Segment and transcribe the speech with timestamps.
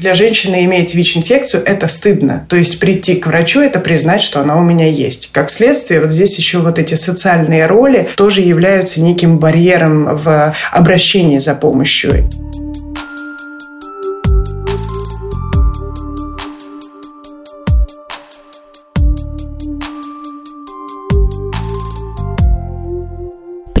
[0.00, 2.46] Для женщины иметь ВИЧ-инфекцию– это стыдно.
[2.48, 5.28] То есть прийти к врачу– это признать, что она у меня есть.
[5.30, 11.38] Как следствие, вот здесь еще вот эти социальные роли тоже являются неким барьером в обращении
[11.38, 12.30] за помощью.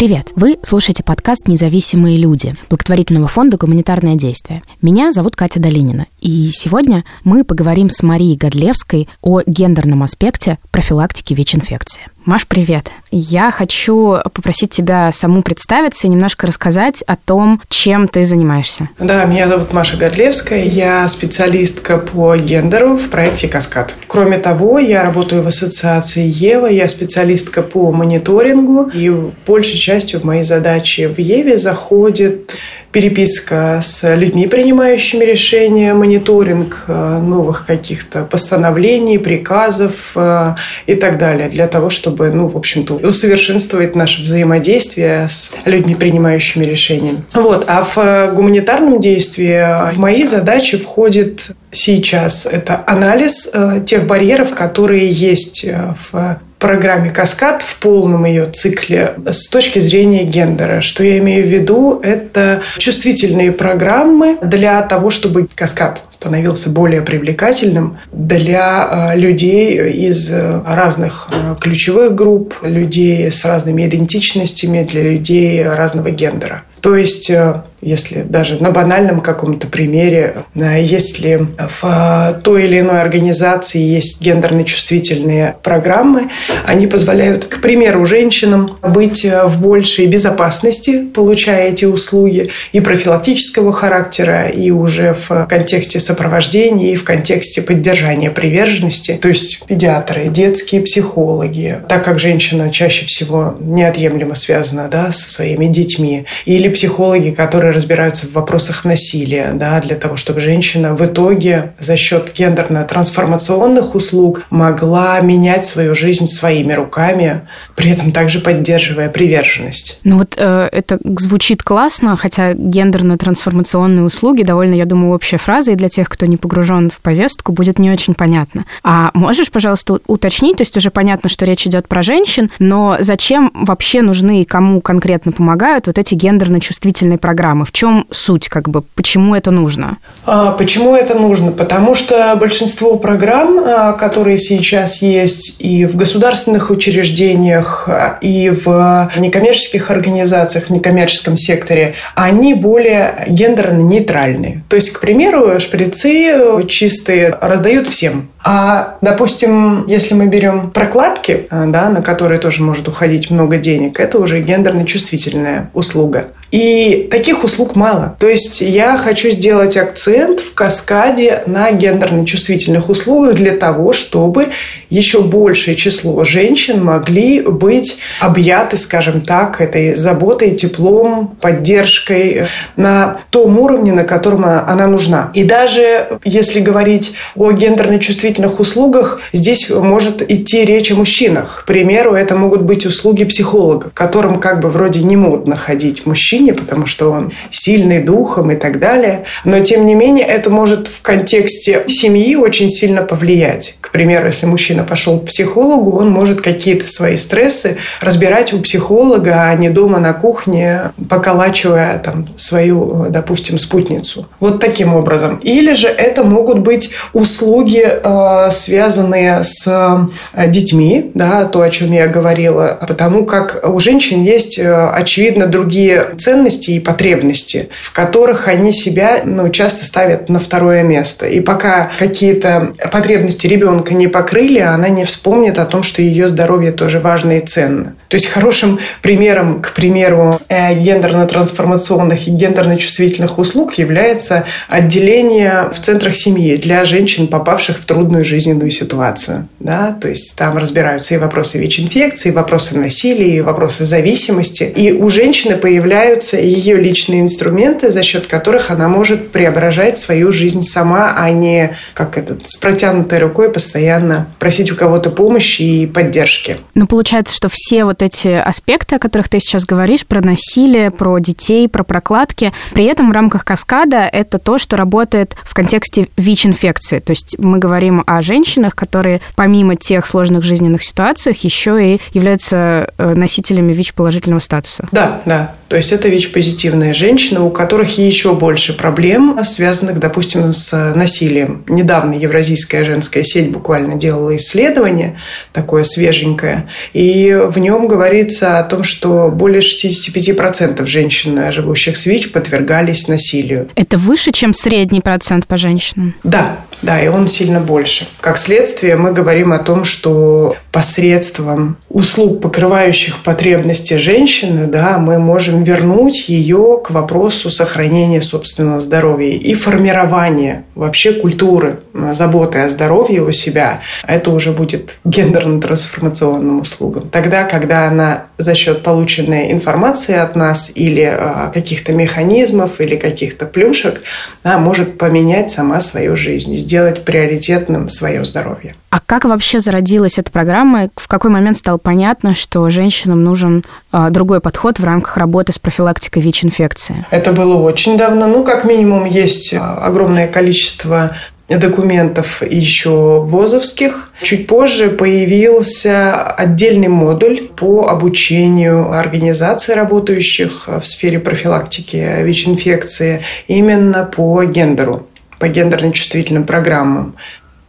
[0.00, 0.32] Привет!
[0.34, 4.62] Вы слушаете подкаст «Независимые люди» благотворительного фонда «Гуманитарное действие».
[4.80, 11.34] Меня зовут Катя Долинина, и сегодня мы поговорим с Марией Годлевской о гендерном аспекте профилактики
[11.34, 12.00] ВИЧ-инфекции.
[12.26, 12.90] Маш, привет.
[13.10, 18.90] Я хочу попросить тебя саму представиться и немножко рассказать о том, чем ты занимаешься.
[18.98, 20.64] Да, меня зовут Маша Годлевская.
[20.64, 23.94] Я специалистка по гендеру в проекте «Каскад».
[24.06, 26.66] Кроме того, я работаю в ассоциации Ева.
[26.66, 28.90] Я специалистка по мониторингу.
[28.92, 29.10] И
[29.46, 32.56] большей частью в моей задачи в Еве заходит
[32.92, 40.54] переписка с людьми, принимающими решения, мониторинг э, новых каких-то постановлений, приказов э,
[40.86, 46.62] и так далее, для того, чтобы, ну, в общем-то, усовершенствовать наше взаимодействие с людьми, принимающими
[46.62, 47.24] решения.
[47.34, 47.64] Вот.
[47.66, 55.10] А в гуманитарном действии в мои задачи входит сейчас это анализ э, тех барьеров, которые
[55.10, 55.66] есть
[56.12, 60.82] в программе «Каскад» в полном ее цикле с точки зрения гендера.
[60.82, 61.98] Что я имею в виду?
[62.02, 71.28] Это чувствительные программы для того, чтобы «Каскад» становился более привлекательным для э, людей из разных
[71.32, 76.62] э, ключевых групп, людей с разными идентичностями, для людей разного гендера.
[76.80, 82.80] То есть, э, если даже на банальном каком-то примере, э, если в э, той или
[82.80, 86.30] иной организации есть гендерно-чувствительные программы,
[86.66, 94.48] они позволяют, к примеру, женщинам быть в большей безопасности, получая эти услуги и профилактического характера,
[94.48, 99.18] и уже в контексте сопровождения, и в контексте поддержания приверженности.
[99.20, 105.66] То есть педиатры, детские психологи, так как женщина чаще всего неотъемлемо связана да, со своими
[105.66, 111.72] детьми, или психологи, которые разбираются в вопросах насилия, да, для того, чтобы женщина в итоге
[111.78, 117.42] за счет гендерно-трансформационных услуг могла менять свою жизнь своими руками,
[117.76, 120.00] при этом также поддерживая приверженность.
[120.04, 125.76] Ну вот э, это звучит классно, хотя гендерно-трансформационные услуги довольно, я думаю, общая фраза, и
[125.76, 128.64] для тех, кто не погружен в повестку, будет не очень понятно.
[128.82, 133.50] А можешь, пожалуйста, уточнить, то есть уже понятно, что речь идет про женщин, но зачем
[133.54, 137.64] вообще нужны и кому конкретно помогают вот эти гендерно чувствительной программы?
[137.64, 139.98] В чем суть, как бы, почему это нужно?
[140.26, 141.52] А, почему это нужно?
[141.52, 149.10] Потому что большинство программ, а, которые сейчас есть и в государственных учреждениях, а, и в
[149.16, 154.62] некоммерческих организациях, в некоммерческом секторе, они более гендерно-нейтральные.
[154.68, 158.28] То есть, к примеру, шприцы чистые раздают всем.
[158.42, 164.18] А, допустим, если мы берем прокладки, да, на которые тоже может уходить много денег, это
[164.18, 166.28] уже гендерно-чувствительная услуга.
[166.50, 168.16] И таких услуг мало.
[168.18, 174.48] То есть я хочу сделать акцент в каскаде на гендерно-чувствительных услугах для того, чтобы
[174.88, 183.58] еще большее число женщин могли быть объяты, скажем так, этой заботой, теплом, поддержкой на том
[183.58, 185.30] уровне, на котором она нужна.
[185.34, 188.29] И даже если говорить о гендерно-чувствительных
[188.60, 191.62] услугах, здесь может идти речь о мужчинах.
[191.64, 196.20] К примеру, это могут быть услуги психолога, которым как бы вроде не модно ходить мужчин,
[196.30, 199.24] мужчине, потому что он сильный духом и так далее.
[199.44, 203.76] Но, тем не менее, это может в контексте семьи очень сильно повлиять.
[203.90, 209.48] К примеру, если мужчина пошел к психологу, он может какие-то свои стрессы разбирать у психолога,
[209.48, 214.28] а не дома на кухне, поколачивая там свою, допустим, спутницу.
[214.38, 215.40] Вот таким образом.
[215.42, 221.90] Или же это могут быть услуги, э, связанные с э, детьми, да, то, о чем
[221.90, 228.46] я говорила, потому как у женщин есть, э, очевидно, другие ценности, и потребности, в которых
[228.46, 231.26] они себя ну, часто ставят на второе место.
[231.26, 236.72] И пока какие-то потребности ребенка не покрыли, она не вспомнит о том, что ее здоровье
[236.72, 237.94] тоже важно и ценно.
[238.08, 246.16] То есть хорошим примером, к примеру, э, гендерно-трансформационных и гендерно-чувствительных услуг является отделение в центрах
[246.16, 249.48] семьи для женщин, попавших в трудную жизненную ситуацию.
[249.60, 249.96] Да?
[250.00, 254.64] То есть там разбираются и вопросы ВИЧ-инфекции, и вопросы насилия, и вопросы зависимости.
[254.64, 260.62] И у женщины появляются ее личные инструменты, за счет которых она может преображать свою жизнь
[260.62, 266.58] сама, а не как этот с протянутой рукой постоянно просить у кого-то помощи и поддержки.
[266.74, 271.20] Ну, получается, что все вот эти аспекты, о которых ты сейчас говоришь, про насилие, про
[271.20, 276.98] детей, про прокладки, при этом в рамках каскада это то, что работает в контексте ВИЧ-инфекции.
[276.98, 282.92] То есть мы говорим о женщинах, которые помимо тех сложных жизненных ситуаций еще и являются
[282.98, 284.88] э, носителями ВИЧ-положительного статуса.
[284.90, 285.54] Да, да.
[285.70, 291.64] То есть это ВИЧ-позитивные женщины, у которых еще больше проблем, связанных, допустим, с насилием.
[291.68, 295.16] Недавно Евразийская женская сеть буквально делала исследование,
[295.52, 302.32] такое свеженькое, и в нем говорится о том, что более 65% женщин, живущих с ВИЧ,
[302.32, 303.68] подвергались насилию.
[303.76, 306.16] Это выше, чем средний процент по женщинам?
[306.24, 308.08] Да, да, и он сильно больше.
[308.20, 315.62] Как следствие, мы говорим о том, что посредством услуг, покрывающих потребности женщины, да, мы можем
[315.62, 321.80] вернуть ее к вопросу сохранения собственного здоровья и формирования вообще культуры
[322.12, 323.80] заботы о здоровье у себя.
[324.06, 327.08] Это уже будет гендерно-трансформационным услугам.
[327.10, 333.46] Тогда, когда она за счет полученной информации от нас или э, каких-то механизмов или каких-то
[333.46, 334.02] плюшек
[334.44, 338.76] да, может поменять сама свою жизнь сделать приоритетным свое здоровье.
[338.90, 340.88] А как вообще зародилась эта программа?
[340.94, 345.58] В какой момент стало понятно, что женщинам нужен а, другой подход в рамках работы с
[345.58, 347.04] профилактикой ВИЧ-инфекции?
[347.10, 348.28] Это было очень давно.
[348.28, 351.16] Ну, как минимум, есть а, огромное количество
[351.48, 354.12] документов еще ВОЗовских.
[354.22, 364.44] Чуть позже появился отдельный модуль по обучению организаций, работающих в сфере профилактики ВИЧ-инфекции, именно по
[364.44, 365.08] гендеру
[365.40, 367.16] по гендерно-чувствительным программам.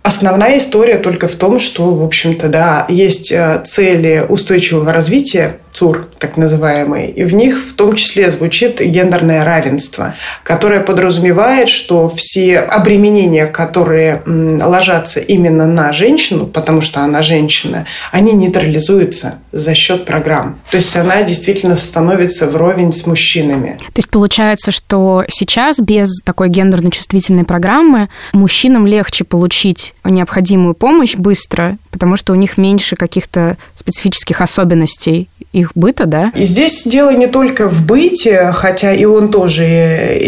[0.04, 6.08] Основная история только в том, что, в общем-то, да, есть э, цели устойчивого развития ЦУР,
[6.20, 12.60] так называемые, и в них в том числе звучит гендерное равенство, которое подразумевает, что все
[12.60, 20.60] обременения, которые ложатся именно на женщину, потому что она женщина, они нейтрализуются за счет программ.
[20.70, 23.78] То есть она действительно становится вровень с мужчинами.
[23.80, 31.78] То есть получается, что сейчас без такой гендерно-чувствительной программы мужчинам легче получить необходимую помощь быстро,
[31.92, 36.32] потому что у них меньше каких-то специфических особенностей их быта, да?
[36.36, 39.66] И здесь дело не только в быте, хотя и он тоже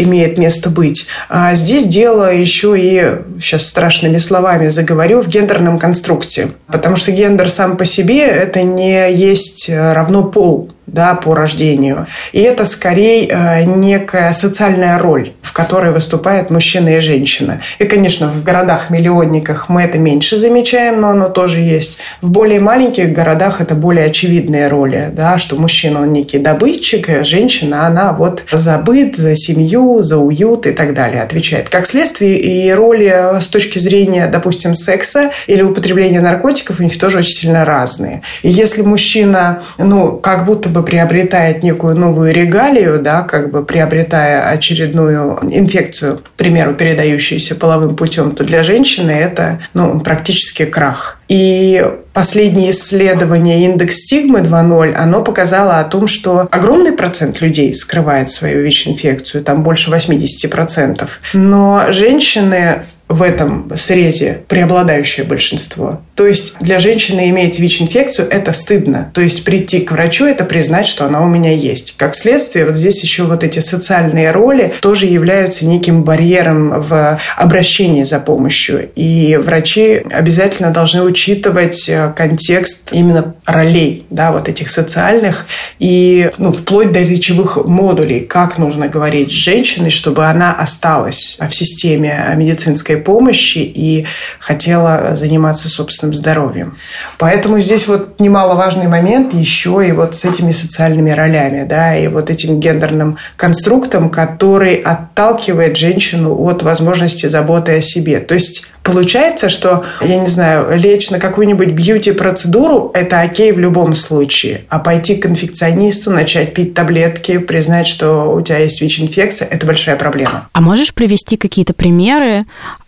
[0.04, 6.50] имеет место быть, а здесь дело еще и, сейчас страшными словами заговорю, в гендерном конструкте.
[6.66, 12.06] Потому что гендер сам по себе– это не есть равно пол да, по рождению.
[12.32, 17.60] И это скорее э, некая социальная роль, в которой выступают мужчина и женщина.
[17.78, 21.98] И, конечно, в городах-миллионниках мы это меньше замечаем, но оно тоже есть.
[22.20, 27.24] В более маленьких городах это более очевидные роли, да, что мужчина он некий добытчик, а
[27.24, 31.68] женщина она вот за быт, за семью, за уют и так далее отвечает.
[31.68, 37.18] Как следствие и роли с точки зрения, допустим, секса или употребления наркотиков у них тоже
[37.18, 38.22] очень сильно разные.
[38.42, 44.50] И если мужчина, ну, как будто бы приобретает некую новую регалию, да, как бы приобретая
[44.50, 51.18] очередную инфекцию, к примеру, передающуюся половым путем, то для женщины это ну, практически крах.
[51.28, 51.82] И
[52.12, 58.62] последнее исследование индекс стигмы 2.0, оно показало о том, что огромный процент людей скрывает свою
[58.62, 61.08] ВИЧ-инфекцию, там больше 80%.
[61.32, 66.00] Но женщины в этом срезе преобладающее большинство.
[66.14, 69.10] То есть для женщины иметь ВИЧ-инфекцию– это стыдно.
[69.14, 71.96] То есть прийти к врачу– это признать, что она у меня есть.
[71.96, 78.04] Как следствие, вот здесь еще вот эти социальные роли тоже являются неким барьером в обращении
[78.04, 78.90] за помощью.
[78.94, 85.46] И врачи обязательно должны учитывать э, контекст именно ролей, да, вот этих социальных
[85.78, 91.54] и ну, вплоть до речевых модулей, как нужно говорить с женщиной, чтобы она осталась в
[91.54, 94.06] системе медицинской помощи и
[94.38, 95.68] хотела заниматься
[96.04, 96.78] собственным здоровьем.
[97.18, 102.30] Поэтому здесь вот немаловажный момент еще и вот с этими социальными ролями, да, и вот
[102.30, 108.20] этим гендерным конструктом, который отталкивает женщину от возможности заботы о себе.
[108.20, 113.94] То есть Получается, что, я не знаю, лечь на какую-нибудь бьюти-процедуру– это окей в любом
[113.94, 114.66] случае.
[114.68, 119.96] А пойти к инфекционисту, начать пить таблетки, признать, что у тебя есть ВИЧ-инфекция– это большая
[119.96, 120.48] проблема.
[120.52, 122.44] А можешь привести какие-то примеры,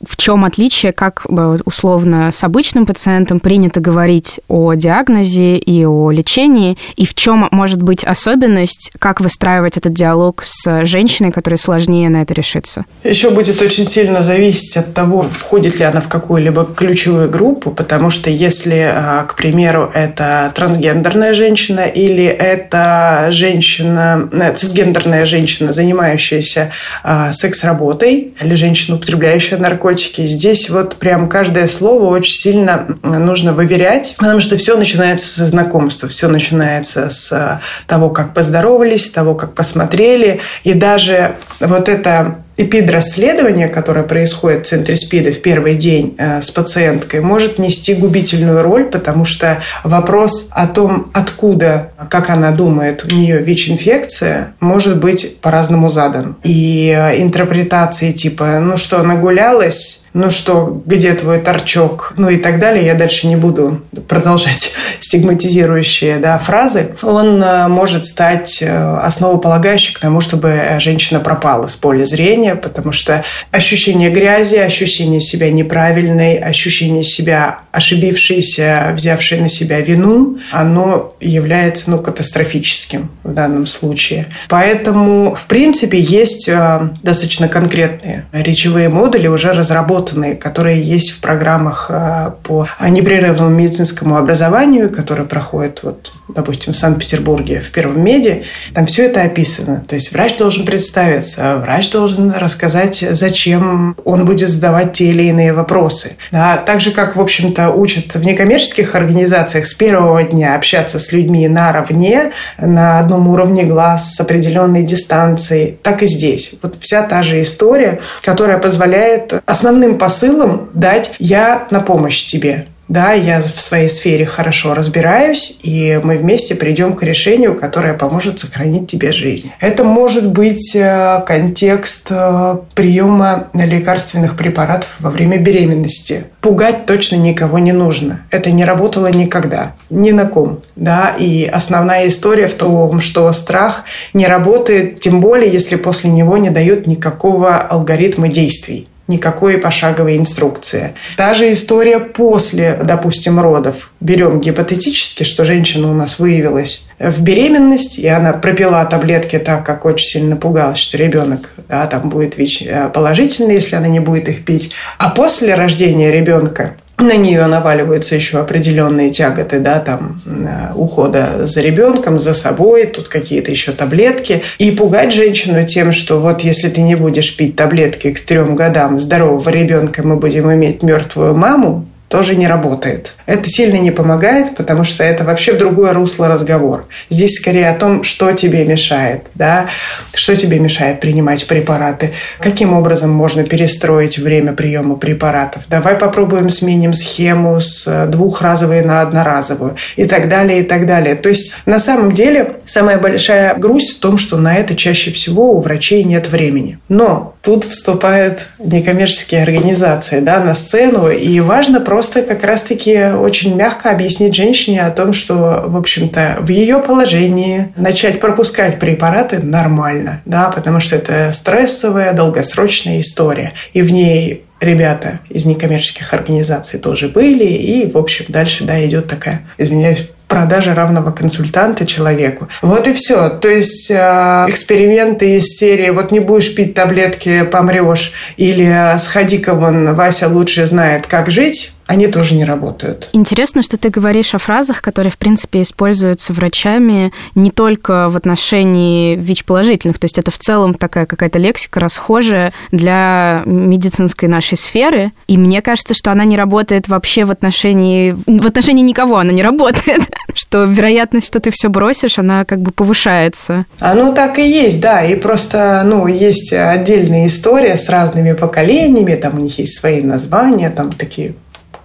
[0.06, 1.26] в чем отличие, как
[1.64, 7.80] условно с обычным пациентом принято говорить о диагнозе и о лечении, и в чем может
[7.80, 12.84] быть особенность, как выстраивать этот диалог с женщиной, которой сложнее, на это решиться?
[13.02, 18.10] Еще будет очень сильно зависеть от того, входит ли она в какую-либо ключевую группу, потому
[18.10, 26.72] что если, а, к примеру, это трансгендерная женщина или это женщина, э, цисгендерная женщина, занимающаяся
[27.02, 34.14] а, секс-работой, или женщина, употребляющая наркотики, здесь вот прям каждое слово очень сильно нужно выверять,
[34.18, 39.54] потому что все начинается со знакомства, все начинается с того, как поздоровались, с того, как
[39.54, 46.40] посмотрели, и даже вот это эпидрасследование, которое происходит в центре СПИДа в первый день э,
[46.40, 53.04] с пациенткой, может нести губительную роль, потому что вопрос о том, откуда, как она думает,
[53.04, 56.36] у нее ВИЧ-инфекция, может быть по-разному задан.
[56.44, 62.58] И э, интерпретации типа, ну что, нагулялась, ну что, где твой торчок, ну и так
[62.58, 62.86] далее.
[62.86, 66.96] Я дальше не буду продолжать стигматизирующие да, фразы.
[67.02, 72.92] Он э, может стать э, основополагающим к тому, чтобы женщина пропала с поля зрения, потому
[72.92, 81.90] что ощущение грязи, ощущение себя неправильной, ощущение себя ошибившейся, взявшей на себя вину, оно является
[81.90, 84.28] ну, катастрофическим в данном случае.
[84.48, 91.20] Поэтому, в принципе, есть э, достаточно конкретные речевые модули, уже разработанные разработаны, которые есть в
[91.20, 98.44] программах э, по непрерывному медицинскому образованию, которые проходят, вот, допустим, в Санкт-Петербурге в Первом меди.
[98.74, 99.84] Там все это описано.
[99.86, 105.52] То есть врач должен представиться, врач должен рассказать, зачем он будет задавать те или иные
[105.52, 106.16] вопросы.
[106.32, 111.12] Да, так же, как, в общем-то, учат в некоммерческих организациях с первого дня общаться с
[111.12, 116.54] людьми наравне, на одном уровне глаз, с определенной дистанцией, так и здесь.
[116.62, 122.66] Вот вся та же история, которая позволяет основным посылом дать «я на помощь тебе».
[122.88, 128.38] Да, я в своей сфере хорошо разбираюсь, и мы вместе придем к решению, которое поможет
[128.38, 129.50] сохранить тебе жизнь.
[129.60, 136.26] Это может быть э, контекст э, приема лекарственных препаратов во время беременности.
[136.40, 138.20] Пугать точно никого не нужно.
[138.30, 139.74] Это не работало никогда.
[139.90, 140.62] Ни на ком.
[140.76, 141.16] Да?
[141.18, 143.82] И основная история в том, что страх
[144.14, 150.94] не работает, тем более, если после него не дают никакого алгоритма действий никакой пошаговой инструкции.
[151.16, 153.90] Та же история после, допустим, родов.
[154.00, 159.84] Берем гипотетически, что женщина у нас выявилась в беременность, и она пропила таблетки так, как
[159.84, 164.28] очень сильно пугалась, что ребенок да, там будет ВИЧ э, положительный, если она не будет
[164.28, 164.72] их пить.
[164.98, 171.60] А после рождения ребенка на нее наваливаются еще определенные тяготы, да, там, э, ухода за
[171.60, 174.42] ребенком, за собой, тут какие-то еще таблетки.
[174.58, 178.98] И пугать женщину тем, что вот если ты не будешь пить таблетки к трем годам
[178.98, 183.14] здорового ребенка, мы будем иметь мертвую маму, тоже не работает.
[183.26, 186.86] Это сильно не помогает, потому что это вообще в другое русло разговор.
[187.10, 189.66] Здесь скорее о том, что тебе мешает, да,
[190.14, 195.64] что тебе мешает принимать препараты, каким образом можно перестроить время приема препаратов.
[195.68, 201.16] Давай попробуем сменим схему с э, двухразовой на одноразовую и так далее, и так далее.
[201.16, 205.52] То есть на самом деле самая большая грусть в том, что на это чаще всего
[205.52, 206.78] у врачей нет времени.
[206.88, 213.92] Но тут вступают некоммерческие организации да, на сцену, и важно просто как раз-таки очень мягко
[213.92, 220.50] объяснить женщине о том, что, в общем-то, в ее положении начать пропускать препараты нормально, да,
[220.50, 223.52] потому что это стрессовая, долгосрочная история.
[223.72, 229.06] И в ней ребята из некоммерческих организаций тоже были, и, в общем, дальше, да, идет
[229.06, 232.48] такая, извиняюсь, продажа равного консультанта человеку.
[232.62, 233.28] Вот и все.
[233.28, 239.94] То есть э, эксперименты из серии «Вот не будешь пить таблетки, помрешь» или «Сходи-ка вон,
[239.94, 243.08] Вася лучше знает, как жить», они тоже не работают.
[243.12, 249.14] Интересно, что ты говоришь о фразах, которые, в принципе, используются врачами не только в отношении
[249.16, 255.38] ВИЧ-положительных, то есть это в целом такая какая-то лексика расхожая для медицинской нашей сферы, и
[255.38, 258.16] мне кажется, что она не работает вообще в отношении...
[258.26, 260.02] В отношении никого она не работает,
[260.34, 263.64] что вероятность, что ты все бросишь, она как бы повышается.
[263.78, 269.38] Оно так и есть, да, и просто, ну, есть отдельная история с разными поколениями, там
[269.38, 271.34] у них есть свои названия, там такие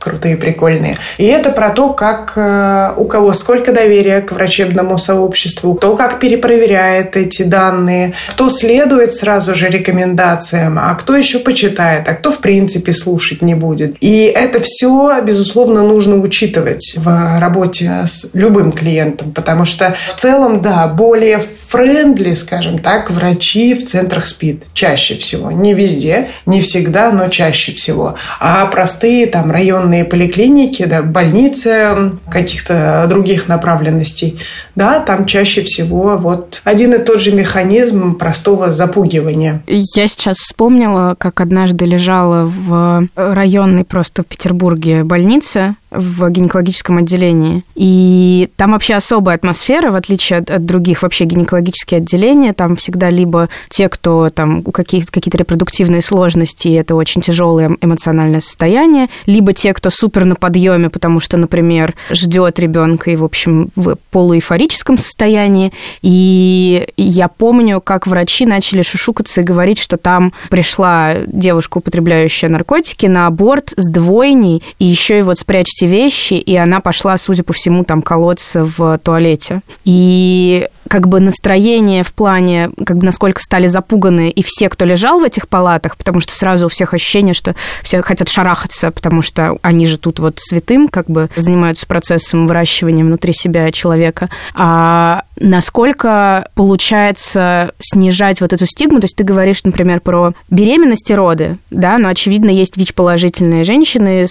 [0.01, 0.98] крутые, прикольные.
[1.17, 6.20] И это про то, как э, у кого сколько доверия к врачебному сообществу, кто как
[6.20, 12.39] перепроверяет эти данные, кто следует сразу же рекомендациям, а кто еще почитает, а кто в
[12.39, 13.96] принципе слушать не будет.
[14.01, 20.62] И это все, безусловно, нужно учитывать в работе с любым клиентом, потому что в целом,
[20.62, 25.51] да, более френдли, скажем так, врачи в центрах СПИД чаще всего.
[25.51, 28.15] Не везде, не всегда, но чаще всего.
[28.39, 34.39] А простые там районные районные поликлиники, да, больницы каких-то других направленностей,
[34.75, 39.62] да, там чаще всего вот один и тот же механизм простого запугивания.
[39.67, 47.63] Я сейчас вспомнила, как однажды лежала в районной просто в Петербурге больнице, в гинекологическом отделении.
[47.75, 52.53] И там вообще особая атмосфера, в отличие от, от других вообще гинекологических отделений.
[52.53, 57.75] Там всегда либо те, кто там у каких-то какие-то репродуктивные сложности, и это очень тяжелое
[57.81, 63.23] эмоциональное состояние, либо те, кто супер на подъеме, потому что, например, ждет ребенка и, в
[63.23, 65.73] общем, в полуэйфорическом состоянии.
[66.03, 73.07] И я помню, как врачи начали шушукаться и говорить, что там пришла девушка, употребляющая наркотики,
[73.07, 77.51] на аборт с двойней, и еще и вот спрячьте вещи, и она пошла, судя по
[77.51, 79.61] всему, там колоться в туалете.
[79.83, 85.21] И как бы настроение в плане, как бы насколько стали запуганы и все, кто лежал
[85.21, 89.57] в этих палатах, потому что сразу у всех ощущение, что все хотят шарахаться, потому что
[89.62, 94.29] они же тут вот святым как бы занимаются процессом выращивания внутри себя человека.
[94.53, 99.00] А насколько получается снижать вот эту стигму?
[99.00, 104.27] То есть ты говоришь, например, про беременность и роды, да, но, очевидно, есть ВИЧ-положительные женщины,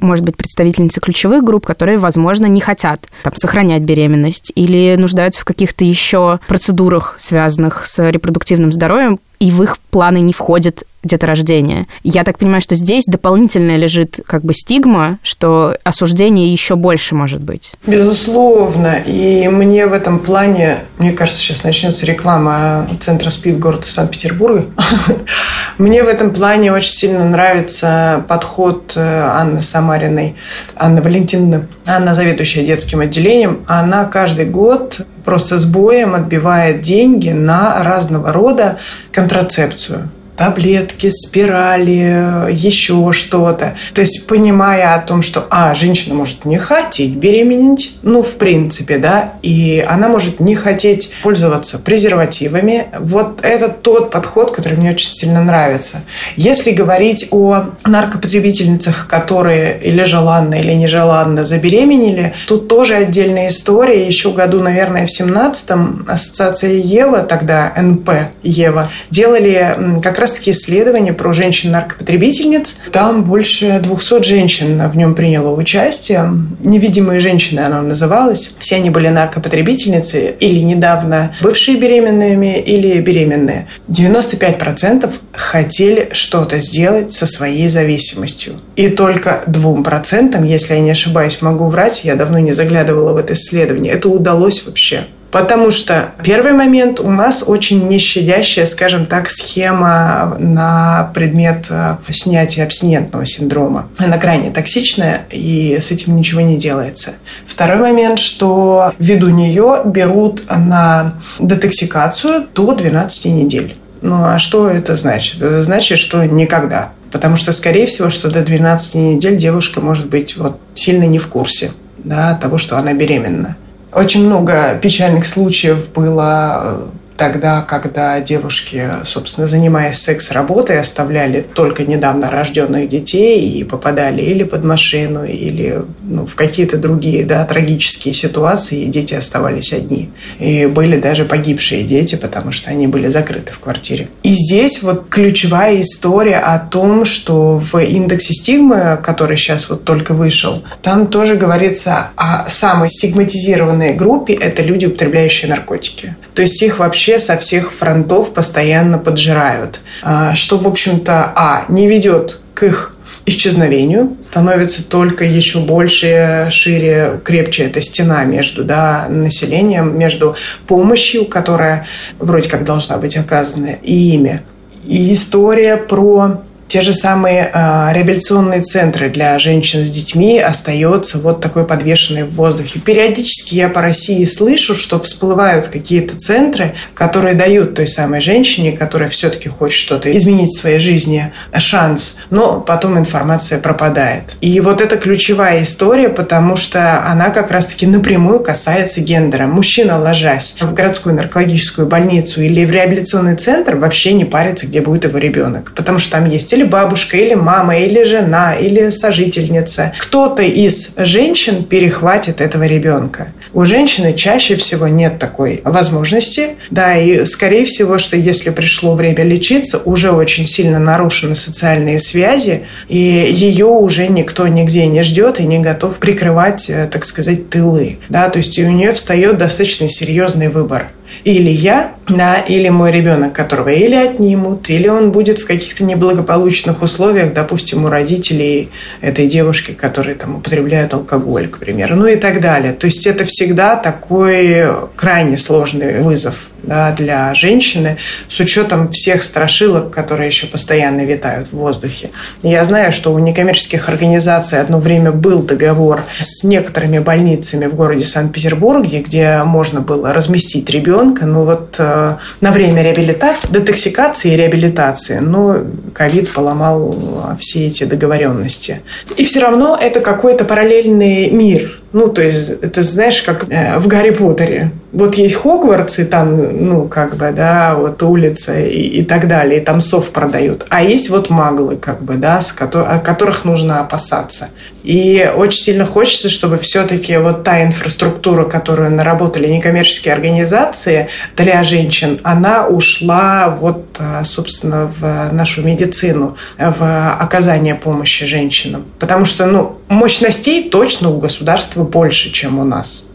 [0.00, 5.44] может быть, представительницы ключевых групп, которые, возможно, не хотят там, сохранять беременность или нуждаются в
[5.44, 11.86] каких-то еще процедурах, связанных с репродуктивным здоровьем, и в их планы не входит деторождение.
[12.04, 17.40] Я так понимаю, что здесь дополнительно лежит как бы стигма, что осуждение еще больше может
[17.40, 17.72] быть.
[17.86, 19.02] Безусловно.
[19.06, 24.66] И мне в этом плане, мне кажется, сейчас начнется реклама Центра СПИД города Санкт-Петербурга.
[25.78, 30.36] Мне в этом плане очень сильно нравится подход э, Анны Самариной,
[30.76, 31.66] Анны Валентиновны.
[31.86, 33.64] Анна заведующая детским отделением.
[33.66, 38.78] Она каждый год просто с боем отбивает деньги на разного рода
[39.10, 43.76] контрацепцию таблетки, спирали, еще что-то.
[43.94, 48.98] То есть, понимая о том, что, а, женщина может не хотеть беременеть, ну, в принципе,
[48.98, 52.86] да, и она может не хотеть пользоваться презервативами.
[52.98, 56.02] Вот это тот подход, который мне очень сильно нравится.
[56.36, 64.06] Если говорить о наркопотребительницах, которые или желанно, или нежеланно забеременели, тут тоже отдельная история.
[64.06, 68.10] Еще году, наверное, в 17-м Ассоциация Ева, тогда НП
[68.42, 72.78] Ева, делали как раз таки исследование про женщин-наркопотребительниц.
[72.92, 76.32] Там больше 200 женщин в нем приняло участие.
[76.60, 78.54] «Невидимые женщины» оно называлось.
[78.58, 83.66] Все они были наркопотребительницы или недавно бывшие беременными, или беременные.
[83.88, 88.54] 95% хотели что-то сделать со своей зависимостью.
[88.76, 93.32] И только 2%, если я не ошибаюсь, могу врать, я давно не заглядывала в это
[93.34, 95.06] исследование, это удалось вообще.
[95.32, 102.64] Потому что первый момент у нас очень нещадящая, скажем так, схема на предмет э, снятия
[102.64, 103.88] абстинентного синдрома.
[103.96, 107.12] Она крайне токсичная, и с этим ничего не делается.
[107.46, 113.78] Второй момент, что ввиду нее берут на детоксикацию до 12 недель.
[114.02, 115.40] Ну а что это значит?
[115.40, 116.92] Это значит, что никогда.
[117.10, 121.28] Потому что, скорее всего, что до 12 недель девушка может быть вот сильно не в
[121.28, 123.56] курсе да, того, что она беременна.
[123.94, 126.88] Очень много печальных случаев было
[127.22, 134.64] тогда, когда девушки, собственно, занимаясь секс-работой, оставляли только недавно рожденных детей и попадали или под
[134.64, 140.10] машину, или ну, в какие-то другие да, трагические ситуации, и дети оставались одни.
[140.40, 144.08] И были даже погибшие дети, потому что они были закрыты в квартире.
[144.24, 150.12] И здесь вот ключевая история о том, что в индексе стигмы, который сейчас вот только
[150.12, 156.16] вышел, там тоже говорится о самой стигматизированной группе– это люди, употребляющие наркотики.
[156.34, 159.80] То есть их вообще вообще со всех фронтов постоянно поджирают.
[160.02, 162.96] А, что, в общем-то, а, не ведет к их
[163.26, 170.34] исчезновению, становится только еще больше, шире, крепче эта стена между да, населением, между
[170.66, 171.86] помощью, которая
[172.18, 174.42] вроде как должна быть оказана, и ими.
[174.84, 181.42] И история про те же самые э, реабилитационные центры для женщин с детьми остается вот
[181.42, 182.80] такой подвешенный в воздухе.
[182.80, 189.10] Периодически я по России слышу, что всплывают какие-то центры, которые дают той самой женщине, которая
[189.10, 194.36] все-таки хочет что-то изменить в своей жизни, шанс, но потом информация пропадает.
[194.40, 199.46] И вот это ключевая история, потому что она как раз-таки напрямую касается гендера.
[199.46, 205.04] Мужчина, ложась в городскую наркологическую больницу или в реабилитационный центр, вообще не парится, где будет
[205.04, 209.92] его ребенок, потому что там есть или или бабушка, или мама, или жена, или сожительница.
[209.98, 213.28] Кто-то из женщин перехватит этого ребенка.
[213.52, 219.24] У женщины чаще всего нет такой возможности, да, и скорее всего, что если пришло время
[219.24, 225.44] лечиться, уже очень сильно нарушены социальные связи, и ее уже никто нигде не ждет и
[225.44, 230.48] не готов прикрывать, э, так сказать, тылы, да, то есть у нее встает достаточно серьезный
[230.48, 230.88] выбор
[231.24, 236.82] или я, да, или мой ребенок, которого или отнимут, или он будет в каких-то неблагополучных
[236.82, 238.70] условиях, допустим, у родителей
[239.00, 242.72] этой девушки, которые там употребляют алкоголь, к примеру, ну и так далее.
[242.72, 244.64] То есть это всегда такой
[244.96, 247.98] крайне сложный вызов да, для женщины
[248.28, 252.10] с учетом всех страшилок, которые еще постоянно витают в воздухе.
[252.42, 258.04] Я знаю, что у некоммерческих организаций одно время был договор с некоторыми больницами в городе
[258.04, 262.10] Санкт-Петербурге, где можно было разместить ребенка, но вот э,
[262.40, 265.58] на время реабилитации, детоксикации и реабилитации, но
[265.94, 268.82] ковид поломал все эти договоренности.
[269.16, 273.86] И все равно это какой-то параллельный мир, ну, то есть, это знаешь, как э, в
[273.86, 274.72] Гарри Поттере.
[274.92, 279.60] Вот есть Хогвартс, и там, ну, как бы, да, вот улица и, и так далее,
[279.60, 280.66] и там сов продают.
[280.68, 284.50] А есть вот маглы, как бы, да, с ко- от которых нужно опасаться.
[284.82, 292.20] И очень сильно хочется, чтобы все-таки вот та инфраструктура, которую наработали некоммерческие организации для женщин,
[292.22, 298.84] она ушла вот, а, собственно, в нашу медицину, в оказание помощи женщинам.
[298.98, 303.06] Потому что, ну, мощностей точно у государства больше, чем у нас.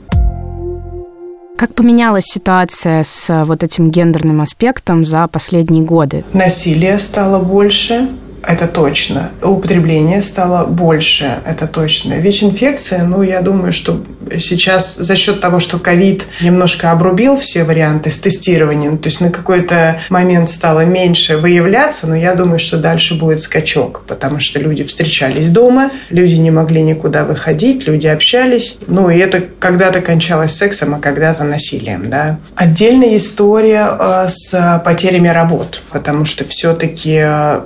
[1.57, 6.23] Как поменялась ситуация с вот этим гендерным аспектом за последние годы?
[6.31, 8.09] Насилие стало больше,
[8.43, 9.31] это точно.
[9.41, 12.13] Употребление стало больше, это точно.
[12.13, 14.01] ВИЧ-инфекция, ну, я думаю, что
[14.39, 19.31] сейчас за счет того, что ковид немножко обрубил все варианты с тестированием, то есть на
[19.31, 24.83] какой-то момент стало меньше выявляться, но я думаю, что дальше будет скачок, потому что люди
[24.83, 28.77] встречались дома, люди не могли никуда выходить, люди общались.
[28.87, 32.39] Ну, и это когда-то кончалось сексом, а когда-то насилием, да.
[32.55, 37.61] Отдельная история э, с потерями работ, потому что все-таки э,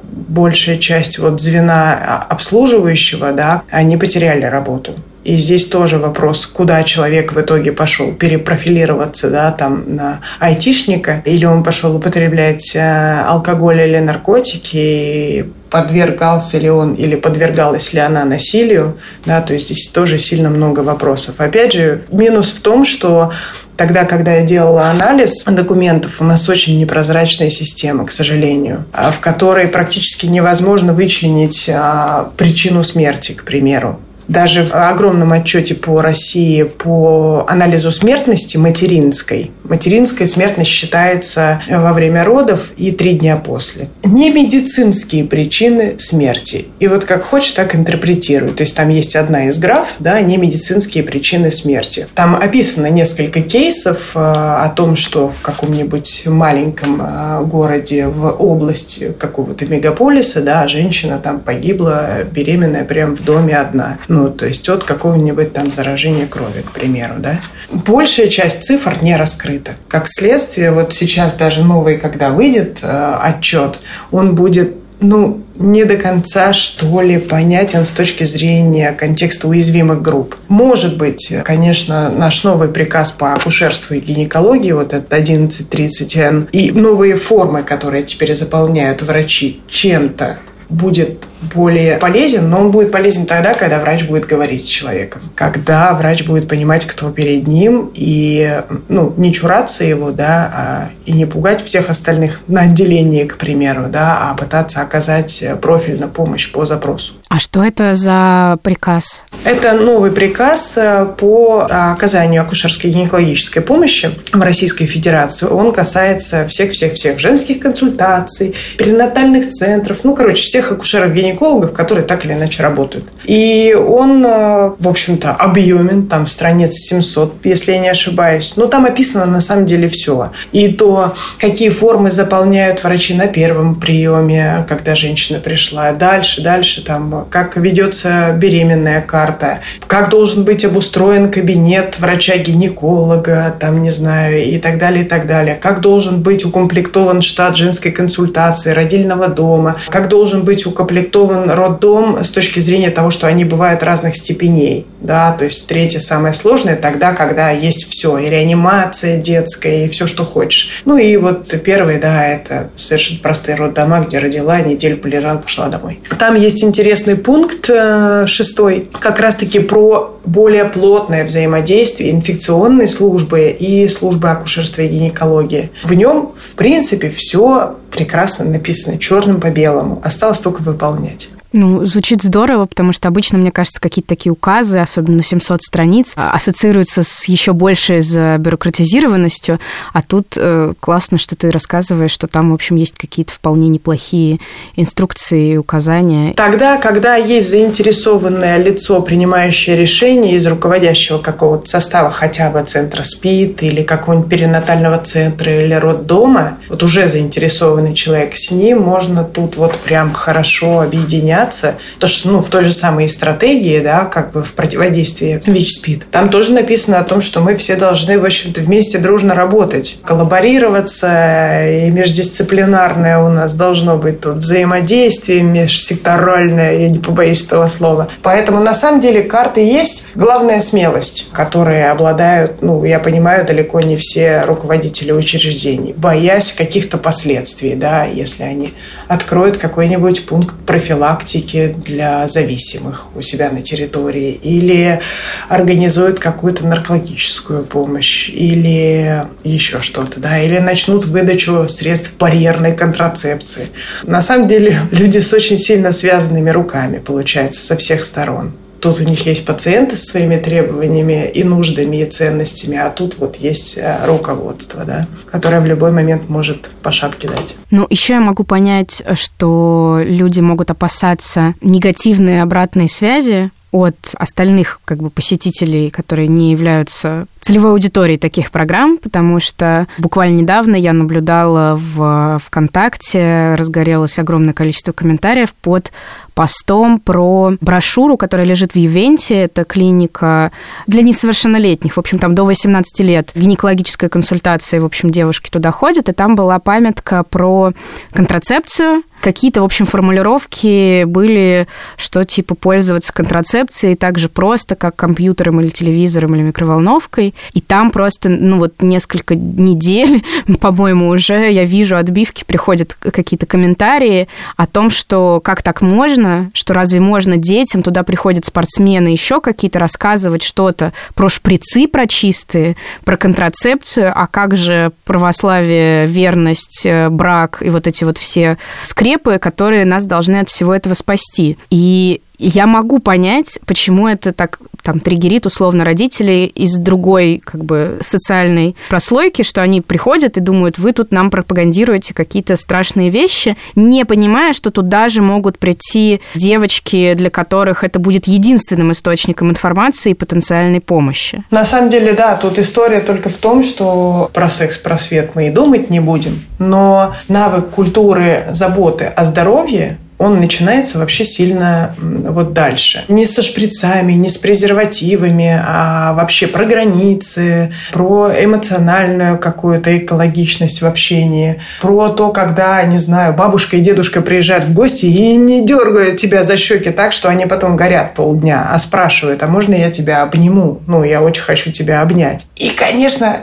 [0.62, 4.94] большая часть вот звена а, обслуживающего, да, они потеряли работу.
[5.24, 8.12] И здесь тоже вопрос, куда человек в итоге пошел?
[8.12, 16.70] Перепрофилироваться, да, там на айтишника, или он пошел употреблять э, алкоголь или наркотики, подвергался ли
[16.70, 21.36] он или подвергалась ли она насилию, да, то есть здесь тоже сильно много вопросов.
[21.38, 23.32] Опять же, минус в том, что
[23.78, 29.20] Тогда, когда я делала анализ документов, у нас очень непрозрачная система, к сожалению, а, в
[29.20, 34.00] которой практически невозможно вычленить а, причину смерти, к примеру
[34.32, 39.52] даже в огромном отчете по России по анализу смертности материнской.
[39.64, 43.90] Материнская смертность считается во время родов и три дня после.
[44.04, 46.66] Не медицинские причины смерти.
[46.80, 48.52] И вот как хочешь, так интерпретируй.
[48.52, 52.08] То есть там есть одна из граф, да, не медицинские причины смерти.
[52.16, 59.14] Там описано несколько кейсов э, о том, что в каком-нибудь маленьком э, городе в области
[59.18, 63.98] какого-то мегаполиса, да, женщина там погибла беременная прямо в доме одна.
[64.08, 67.40] Ну, ну, то есть от какого-нибудь там заражения крови, к примеру, да.
[67.72, 69.72] Большая часть цифр не раскрыта.
[69.88, 73.80] Как следствие, вот сейчас даже новый, когда выйдет э, отчет,
[74.12, 80.36] он будет ну, не до конца, что ли, понятен с точки зрения контекста уязвимых групп.
[80.48, 87.16] Может быть, конечно, наш новый приказ по акушерству и гинекологии, вот этот 1130Н, и новые
[87.16, 90.38] формы, которые теперь заполняют врачи, чем-то
[90.70, 95.94] будет более полезен, но он будет полезен тогда, когда врач будет говорить с человеком, когда
[95.94, 101.26] врач будет понимать, кто перед ним, и ну, не чураться его, да, а, и не
[101.26, 107.14] пугать всех остальных на отделении, к примеру, да, а пытаться оказать профильную помощь по запросу.
[107.30, 109.24] А что это за приказ?
[109.44, 115.48] Это новый приказ э, по оказанию акушерской гинекологической помощи в Российской Федерации.
[115.48, 121.31] Он касается всех-всех-всех женских консультаций, перинатальных центров, ну, короче, всех акушеров-гинекологов гинекологов,
[121.74, 123.06] которые так или иначе работают.
[123.26, 128.54] И он, э, в общем-то, объемен, там страниц 700, если я не ошибаюсь.
[128.56, 130.32] Но там описано на самом деле все.
[130.52, 135.92] И то, какие формы заполняют врачи на первом приеме, когда женщина пришла.
[135.92, 143.92] Дальше, дальше, там, как ведется беременная карта, как должен быть обустроен кабинет врача-гинеколога, там, не
[143.92, 145.56] знаю, и так далее, и так далее.
[145.56, 152.24] Как должен быть укомплектован штат женской консультации, родильного дома, как должен быть укомплектован укомплектован роддом
[152.24, 154.86] с точки зрения того, что они бывают разных степеней.
[155.00, 155.32] Да?
[155.34, 158.18] То есть третье самое сложное тогда, когда есть все.
[158.18, 160.70] И реанимация детская, и все, что хочешь.
[160.86, 166.00] Ну и вот первый, да, это совершенно простые роддома, где родила, неделю полежала, пошла домой.
[166.18, 173.88] Там есть интересный пункт э, шестой, как раз-таки про более плотное взаимодействие инфекционной службы и
[173.88, 175.72] службы акушерства и гинекологии.
[175.84, 180.02] В нем, в принципе, все прекрасно написано черным по белому.
[180.04, 181.41] Осталось только выполнять понять.
[181.54, 186.14] Ну, звучит здорово, потому что обычно, мне кажется, какие-то такие указы, особенно на 700 страниц,
[186.16, 188.02] а, ассоциируются с еще большей
[188.38, 189.60] бюрократизированностью,
[189.94, 194.40] а тут э, классно, что ты рассказываешь, что там, в общем, есть какие-то вполне неплохие
[194.76, 196.34] инструкции и указания.
[196.36, 203.64] Тогда, когда есть заинтересованное лицо, принимающее решение из руководящего какого-то состава, хотя бы центра СПИД
[203.64, 209.76] или какого-нибудь перинатального центра или роддома, вот уже заинтересованный человек, с ним можно тут вот
[209.76, 211.76] прям хорошо объединяться меняться.
[212.00, 216.30] То, что ну, в той же самой стратегии, да, как бы в противодействии ВИЧ-СПИД, там
[216.30, 221.92] тоже написано о том, что мы все должны, в общем-то, вместе дружно работать, коллаборироваться, и
[221.92, 228.08] междисциплинарное у нас должно быть тут взаимодействие межсекторальное, я не побоюсь этого слова.
[228.22, 230.08] Поэтому, на самом деле, карты есть.
[230.16, 237.76] Главная смелость, которые обладают, ну, я понимаю, далеко не все руководители учреждений, боясь каких-то последствий,
[237.76, 238.74] да, если они
[239.08, 245.00] откроют какой-нибудь пункт профилактики практики для зависимых у себя на территории, или
[245.48, 253.68] организуют какую-то наркологическую помощь, или еще что-то, да, или начнут выдачу средств барьерной контрацепции.
[254.04, 258.54] На самом деле люди с очень сильно связанными руками, получается, со всех сторон.
[258.82, 263.36] Тут у них есть пациенты со своими требованиями и нуждами, и ценностями, а тут вот
[263.36, 267.56] есть э, руководство, да, которое в любой момент может по шапке дать.
[267.70, 274.98] Ну, еще я могу понять, что люди могут опасаться негативной обратной связи от остальных как
[274.98, 281.76] бы посетителей, которые не являются целевой аудиторией таких программ, потому что буквально недавно я наблюдала
[281.76, 285.92] в ВКонтакте, разгорелось огромное количество комментариев под
[286.34, 289.36] постом про брошюру, которая лежит в Ювенте.
[289.36, 290.52] Это клиника
[290.88, 291.96] для несовершеннолетних.
[291.96, 294.80] В общем, там до 18 лет гинекологическая консультация.
[294.80, 296.10] В общем, девушки туда ходят.
[296.10, 297.74] И там была памятка про
[298.14, 305.62] контрацепцию, какие-то, в общем, формулировки были, что типа пользоваться контрацепцией так же просто, как компьютером
[305.62, 307.31] или телевизором или микроволновкой.
[307.54, 310.24] И там просто, ну вот несколько недель,
[310.60, 316.74] по-моему, уже я вижу отбивки, приходят какие-то комментарии о том, что как так можно, что
[316.74, 323.18] разве можно детям, туда приходят спортсмены, еще какие-то рассказывать что-то про шприцы, про чистые, про
[323.18, 329.86] контрацепцию, а как же православие, верность, э, брак и вот эти вот все скрепы которые
[329.86, 331.58] нас должны от всего этого спасти.
[331.70, 337.98] И я могу понять, почему это так там триггерит условно родителей из другой как бы
[338.02, 344.06] социальной прослойки, что они приходят и думают, вы тут нам пропагандируете какие-то страшные вещи, не
[344.06, 350.16] понимая, что туда же могут прийти девочки, для которых это будет единственным источником информации и
[350.16, 351.44] потенциальной помощи.
[351.52, 355.90] На самом деле, да, тут история только в том, что про секс-просвет мы и думать
[355.90, 363.06] не будем, но навык культуры заботы о здоровье он начинается вообще сильно вот дальше.
[363.08, 370.86] Не со шприцами, не с презервативами, а вообще про границы, про эмоциональную какую-то экологичность в
[370.86, 376.18] общении, про то, когда, не знаю, бабушка и дедушка приезжают в гости и не дергают
[376.18, 380.22] тебя за щеки так, что они потом горят полдня, а спрашивают, а можно я тебя
[380.22, 380.82] обниму?
[380.86, 382.46] Ну, я очень хочу тебя обнять.
[382.56, 383.38] И, конечно,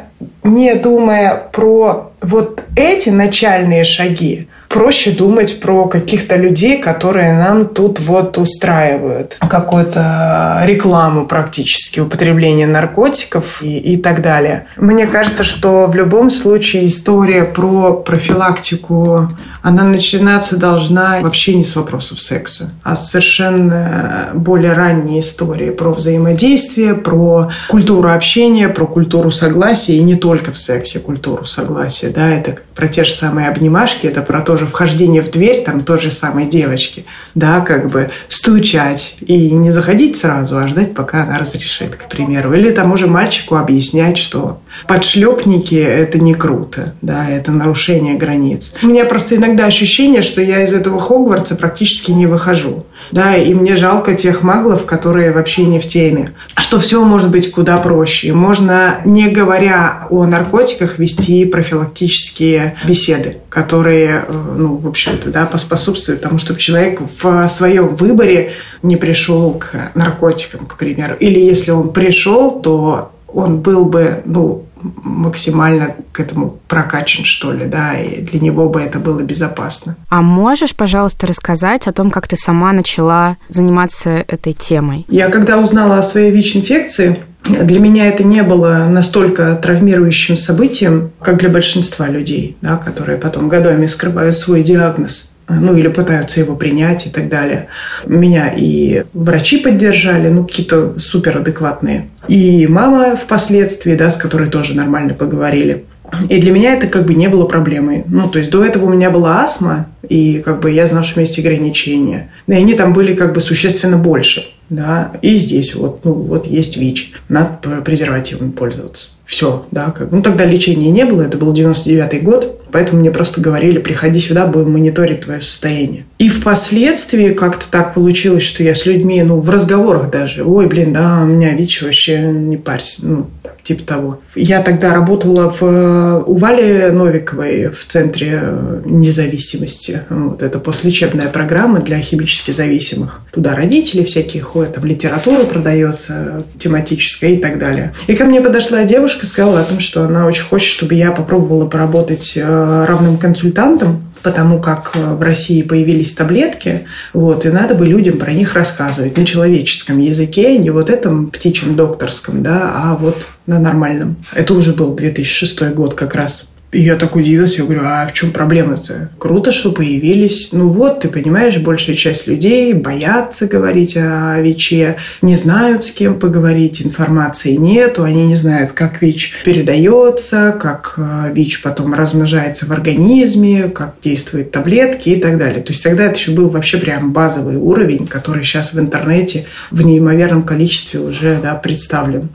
[0.44, 7.98] не думая про вот эти начальные шаги, проще думать про каких-то людей, которые нам тут
[7.98, 14.66] вот устраивают какую-то рекламу практически, употребление наркотиков и, и так далее.
[14.76, 19.28] Мне кажется, что в любом случае история про профилактику,
[19.62, 26.94] она начинаться должна вообще не с вопросов секса, а совершенно более ранние истории про взаимодействие,
[26.94, 32.58] про культуру общения, про культуру согласия, и не только в сексе культуру согласия, да, это
[32.74, 36.10] про те же самые обнимашки, это про то же вхождение в дверь, там той же
[36.10, 41.96] самой девочки, да, как бы стучать и не заходить сразу, а ждать, пока она разрешит,
[41.96, 42.54] к примеру.
[42.54, 48.74] Или тому же мальчику объяснять, что подшлепники– это не круто, да, это нарушение границ.
[48.82, 53.54] У меня просто иногда ощущение, что я из этого Хогвартса практически не выхожу, да, и
[53.54, 58.32] мне жалко тех маглов, которые вообще не в теме, что все может быть куда проще.
[58.32, 66.22] Можно, не говоря о наркотиках, вести профилактические беседы, которые, э, ну, в общем-то, да, поспособствуют
[66.22, 71.14] тому, чтобы человек в своем выборе не пришел к наркотикам, к примеру.
[71.18, 77.66] Или если он пришел, то он был бы, ну, максимально к этому прокачан, что ли,
[77.66, 79.96] да, и для него бы это было безопасно.
[80.08, 85.04] А можешь, пожалуйста, рассказать о том, как ты сама начала заниматься этой темой?
[85.08, 91.38] Я когда узнала о своей ВИЧ-инфекции, для меня это не было настолько травмирующим событием, как
[91.38, 97.06] для большинства людей, да, которые потом годами скрывают свой диагноз ну или пытаются его принять
[97.06, 97.68] и так далее.
[98.06, 102.08] Меня и врачи поддержали, ну какие-то суперадекватные.
[102.28, 105.84] И мама впоследствии, да, с которой тоже нормально поговорили.
[106.28, 108.04] И для меня это как бы не было проблемой.
[108.06, 111.16] Ну, то есть до этого у меня была астма, и как бы я знала, что
[111.16, 112.30] у меня есть ограничения.
[112.46, 114.44] И они там были как бы существенно больше.
[114.70, 115.12] Да?
[115.22, 117.12] И здесь вот, ну, вот есть ВИЧ.
[117.28, 119.10] Надо презервативом пользоваться.
[119.28, 119.90] Все, да.
[119.90, 120.10] Как...
[120.10, 122.62] Ну, тогда лечения не было, это был 99 год.
[122.72, 126.04] Поэтому мне просто говорили, приходи сюда, будем мониторить твое состояние.
[126.18, 130.94] И впоследствии как-то так получилось, что я с людьми, ну, в разговорах даже, ой, блин,
[130.94, 133.26] да, у меня ВИЧ вообще не парься, ну,
[133.68, 134.20] типа того.
[134.34, 138.42] Я тогда работала в, у Вали Новиковой в Центре
[138.86, 140.02] независимости.
[140.08, 143.20] Вот, это послелечебная программа для химически зависимых.
[143.30, 147.92] Туда родители всякие ходят, там литература продается тематическая и так далее.
[148.06, 151.66] И ко мне подошла девушка, сказала о том, что она очень хочет, чтобы я попробовала
[151.66, 157.86] поработать э, равным консультантом, потому как э, в России появились таблетки, вот, и надо бы
[157.86, 163.16] людям про них рассказывать на человеческом языке, не вот этом птичьем докторском, да, а вот
[163.46, 164.16] на нормальном.
[164.34, 166.48] Это уже был 2006 год как раз.
[166.70, 169.10] И я так удивился, я говорю, а в чем проблема-то?
[169.18, 170.50] Круто, что появились.
[170.52, 176.18] Ну вот, ты понимаешь, большая часть людей боятся говорить о ВИЧе, не знают, с кем
[176.18, 182.72] поговорить, информации нету, они не знают, как ВИЧ передается, как э, ВИЧ потом размножается в
[182.72, 185.62] организме, как действуют таблетки и так далее.
[185.62, 189.80] То есть тогда это еще был вообще прям базовый уровень, который сейчас в интернете в
[189.80, 192.28] неимоверном количестве уже да, представлен.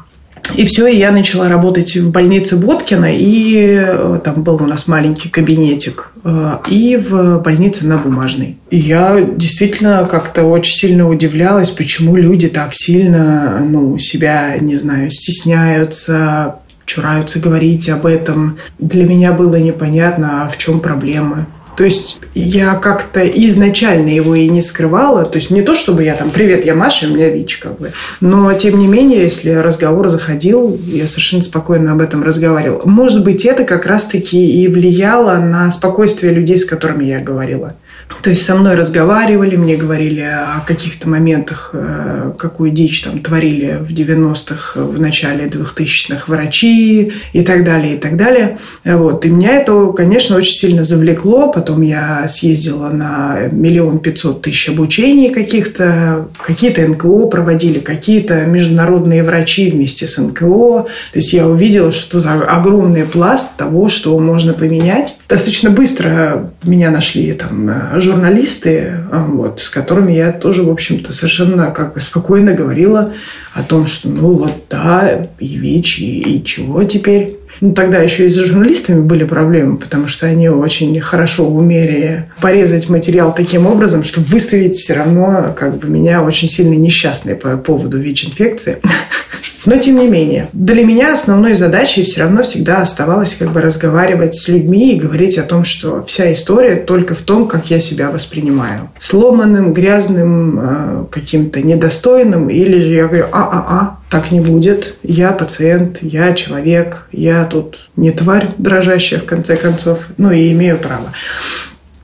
[0.55, 4.87] И все, и я начала работать в больнице Боткина, и э, там был у нас
[4.87, 8.57] маленький кабинетик, э, и в больнице на Бумажной.
[8.69, 15.09] И я действительно как-то очень сильно удивлялась, почему люди так сильно ну, себя, не знаю,
[15.09, 18.57] стесняются, чураются говорить об этом.
[18.79, 21.47] Для меня было непонятно, а в чем проблема.
[21.75, 25.25] То есть я как-то изначально его и не скрывала.
[25.25, 27.91] То есть не то, чтобы я там «Привет, я Маша, у меня ВИЧ», как бы.
[28.21, 32.83] Но, тем не менее, если разговор заходил, я совершенно спокойно об этом разговаривала.
[32.85, 37.75] Может быть, это как раз-таки и влияло на спокойствие людей, с которыми я говорила.
[38.21, 43.79] То есть со мной разговаривали, мне говорили о каких-то моментах, э, какую дичь там творили
[43.81, 48.57] в 90-х, в начале 2000-х врачи и так далее, и так далее.
[48.85, 49.25] Вот.
[49.25, 51.51] И меня это, конечно, очень сильно завлекло.
[51.51, 59.69] Потом я съездила на миллион пятьсот тысяч обучений каких-то, какие-то НКО проводили, какие-то международные врачи
[59.69, 60.85] вместе с НКО.
[60.85, 65.17] То есть я увидела, что тут огромный пласт того, что можно поменять.
[65.27, 71.13] Достаточно быстро меня нашли там э, журналисты, а, вот, с которыми я тоже, в общем-то,
[71.13, 73.13] совершенно как бы спокойно говорила
[73.53, 77.37] о том, что, ну вот, да, и ВИЧ, и, и чего теперь.
[77.63, 82.89] Ну, тогда еще и с журналистами были проблемы, потому что они очень хорошо умели порезать
[82.89, 87.99] материал таким образом, чтобы выставить все равно как бы меня очень сильно несчастной по поводу
[87.99, 88.79] ВИЧ-инфекции.
[89.65, 94.35] Но тем не менее, для меня основной задачей все равно всегда оставалось как бы разговаривать
[94.35, 98.11] с людьми и говорить о том, что вся история только в том, как я себя
[98.11, 98.89] воспринимаю.
[98.99, 104.95] Сломанным, грязным, э, каким-то недостойным, или же я говорю, а-а-а, так не будет.
[105.01, 110.77] Я пациент, я человек, я тут не тварь дрожащая в конце концов, ну и имею
[110.77, 111.11] право.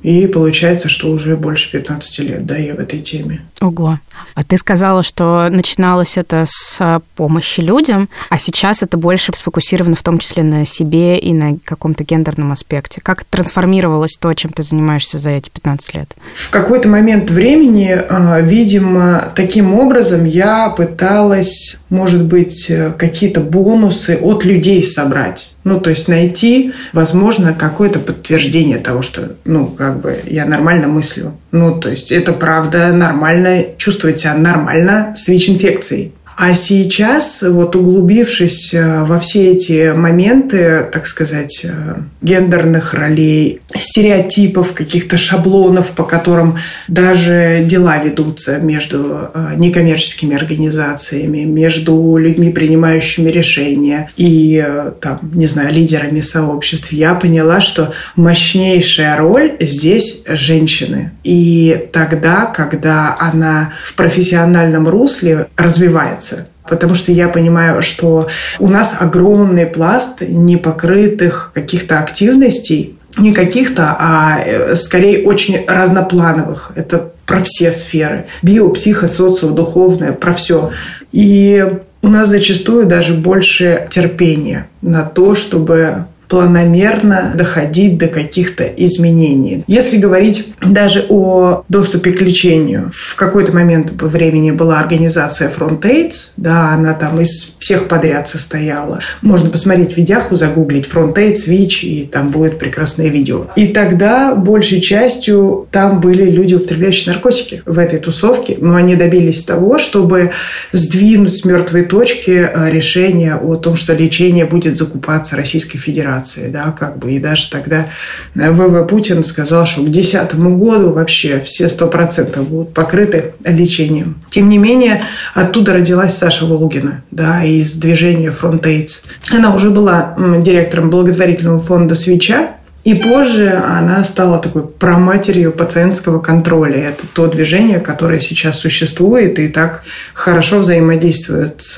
[0.02, 3.42] И получается, что уже больше 15 лет, да, я в этой теме.
[3.62, 4.00] Ого.
[4.36, 10.04] А ты сказала, что начиналось это с помощи людям, а сейчас это больше сфокусировано в
[10.04, 13.02] том числе на себе и на каком-то гендерном аспекте.
[13.02, 16.16] Как трансформировалось то, чем ты занимаешься за эти 15 лет?
[16.36, 24.46] В какой-то момент времени, а, видимо, таким образом я пыталась, может быть, какие-то бонусы от
[24.46, 25.56] людей собрать.
[25.64, 31.34] Ну, то есть найти, возможно, какое-то подтверждение того, что, ну, как бы я нормально мыслю.
[31.52, 36.14] Ну, то есть это правда нормально, чувствовать себя нормально с ВИЧ-инфекцией.
[36.42, 44.72] А сейчас, вот углубившись э, во все эти моменты, так сказать, э, гендерных ролей, стереотипов,
[44.72, 54.10] каких-то шаблонов, по которым даже дела ведутся между э, некоммерческими организациями, между людьми, принимающими решения
[54.16, 54.66] и,
[55.02, 61.12] там, не знаю, лидерами сообществ, я поняла, что мощнейшая роль здесь женщины.
[61.26, 66.29] И тогда, когда она в профессиональном русле развивается,
[66.68, 68.28] потому что я понимаю, что
[68.60, 76.72] у нас огромный пласт непокрытых каких-то активностей, не каких-то, а э, скорее очень разноплановых.
[76.76, 78.28] Это про все сферы.
[78.42, 80.72] Био, психо, социо, духовное, про все.
[81.12, 81.66] И
[82.02, 89.64] у нас зачастую даже больше терпения на то, чтобы планомерно доходить до каких-то изменений.
[89.68, 96.70] Если говорить даже о доступе к лечению, в какой-то момент времени была организация Frontaid, да,
[96.70, 99.00] она там из всех подряд состояла.
[99.22, 103.48] Можно посмотреть в видяху, загуглить Frontaid, ВИЧ, и там будет прекрасное видео.
[103.56, 109.44] И тогда большей частью там были люди, употребляющие наркотики в этой тусовке, но они добились
[109.44, 110.32] того, чтобы
[110.72, 116.50] сдвинуть с мертвой точки э, решение о том, что лечение будет закупаться Российской Федерацией операции,
[116.50, 117.88] да, как бы, и даже тогда
[118.36, 124.22] э, ВВ Путин сказал, что к 2010 году вообще все 100% будут покрыты лечением.
[124.30, 125.04] Тем не менее,
[125.34, 129.04] оттуда родилась Саша Волгина, да, из движения Front AIDS.
[129.32, 136.78] Она уже была директором благотворительного фонда «Свеча», и позже она стала такой проматерью пациентского контроля.
[136.78, 141.78] Это то движение, которое сейчас существует и так хорошо взаимодействует с,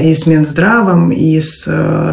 [0.00, 1.64] и с Минздравом, и с,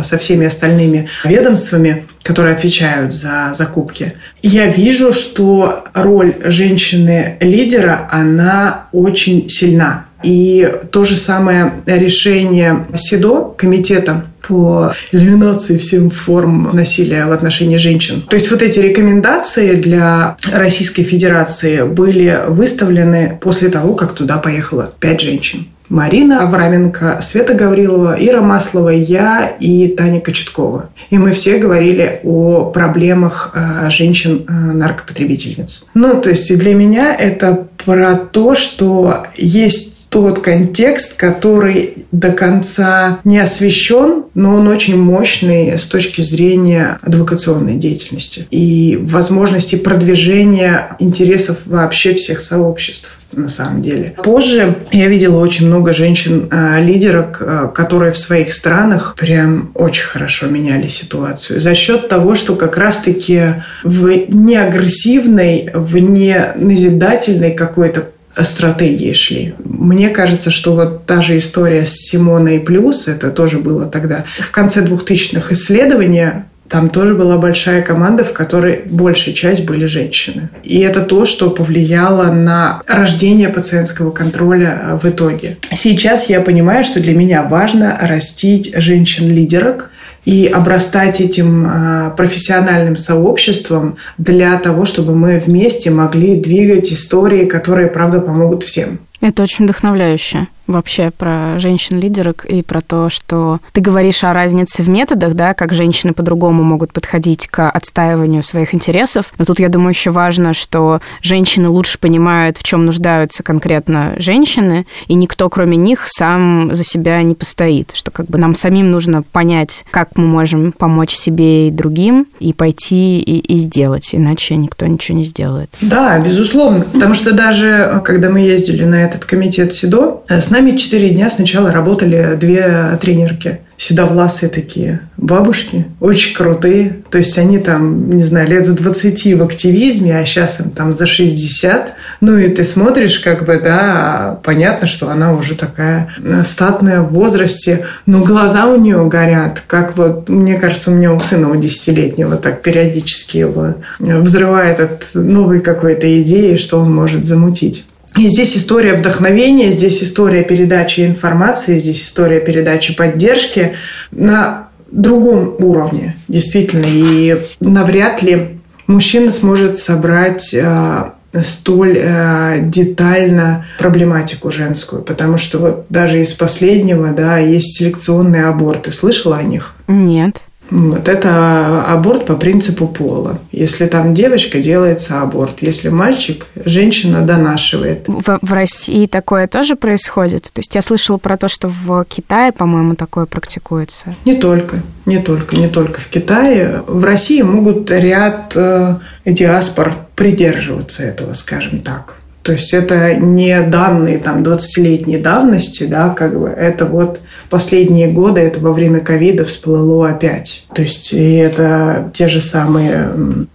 [0.04, 4.14] со всеми остальными ведомствами, которые отвечают за закупки.
[4.42, 10.06] Я вижу, что роль женщины-лидера, она очень сильна.
[10.24, 18.24] И то же самое решение СИДО, комитета по элиминации всем форм насилия в отношении женщин.
[18.30, 24.92] То есть вот эти рекомендации для Российской Федерации были выставлены после того, как туда поехало
[25.00, 25.68] пять женщин.
[25.90, 30.90] Марина Авраменко, Света Гаврилова, Ира Маслова, я и Таня Кочеткова.
[31.10, 35.84] И мы все говорили о проблемах э, женщин-наркопотребительниц.
[35.84, 42.32] Э, ну, то есть для меня это про то, что есть тот контекст, который до
[42.32, 50.96] конца не освещен, но он очень мощный с точки зрения адвокационной деятельности и возможности продвижения
[51.00, 54.16] интересов вообще всех сообществ на самом деле.
[54.24, 60.88] Позже я видела очень много женщин-лидерок, э, которые в своих странах прям очень хорошо меняли
[60.88, 61.60] ситуацию.
[61.60, 68.10] За счет того, что как раз-таки в неагрессивной, в не назидательной какой-то
[68.44, 69.56] стратегии шли.
[69.64, 74.52] Мне кажется, что вот та же история с Симоной Плюс, это тоже было тогда в
[74.52, 80.50] конце 2000-х исследования, там тоже была большая команда, в которой большая часть были женщины.
[80.64, 85.58] И это то, что повлияло на рождение пациентского контроля в итоге.
[85.74, 89.92] Сейчас я понимаю, что для меня важно растить женщин-лидерок,
[90.26, 97.88] и обрастать этим а, профессиональным сообществом для того, чтобы мы вместе могли двигать истории, которые,
[97.88, 99.00] правда, помогут всем.
[99.22, 104.90] Это очень вдохновляюще вообще про женщин-лидерок и про то, что ты говоришь о разнице в
[104.90, 109.34] методах, да, как женщины по-другому могут подходить к отстаиванию своих интересов.
[109.38, 114.86] Но тут, я думаю, еще важно, что женщины лучше понимают, в чем нуждаются конкретно женщины,
[115.08, 117.92] и никто, кроме них, сам за себя не постоит.
[117.94, 122.54] Что как бы нам самим нужно понять, как мы можем помочь себе и другим, и
[122.54, 125.70] пойти и, и сделать, иначе никто ничего не сделает.
[125.82, 126.86] Да, безусловно.
[126.92, 131.74] Потому что даже когда мы ездили на этот комитет СИДО, с нами четыре дня сначала
[131.74, 137.02] работали две тренерки седовласые такие бабушки, очень крутые.
[137.10, 140.94] То есть они там, не знаю, лет за 20 в активизме, а сейчас им там
[140.94, 141.94] за 60.
[142.22, 146.10] Ну и ты смотришь, как бы, да, понятно, что она уже такая
[146.44, 151.20] статная в возрасте, но глаза у нее горят, как вот, мне кажется, у меня у
[151.20, 157.86] сына у десятилетнего так периодически его взрывает от новой какой-то идеи, что он может замутить.
[158.18, 163.76] И здесь история вдохновения, здесь история передачи информации, здесь история передачи поддержки
[164.12, 166.86] на другом уровне, действительно.
[166.88, 171.12] И навряд ли мужчина сможет собрать э,
[171.42, 178.92] столь э, детально проблематику женскую, потому что вот даже из последнего, да, есть селекционные аборты.
[178.92, 179.76] Слышала о них?
[179.88, 180.44] Нет.
[180.70, 183.40] Вот это аборт по принципу пола.
[183.52, 185.62] Если там девочка, делается аборт.
[185.62, 188.08] Если мальчик, женщина донашивает.
[188.08, 190.44] В, в России такое тоже происходит?
[190.54, 194.16] То есть я слышала про то, что в Китае, по-моему, такое практикуется.
[194.26, 196.84] Не только, не только, не только в Китае.
[196.88, 198.96] В России могут ряд э,
[199.26, 202.16] диаспор придерживаться этого, скажем так.
[202.46, 207.20] То есть это не данные там 20-летней давности, да, как бы это вот
[207.50, 210.64] последние годы, это во время ковида всплыло опять.
[210.76, 213.48] То есть и это те же самые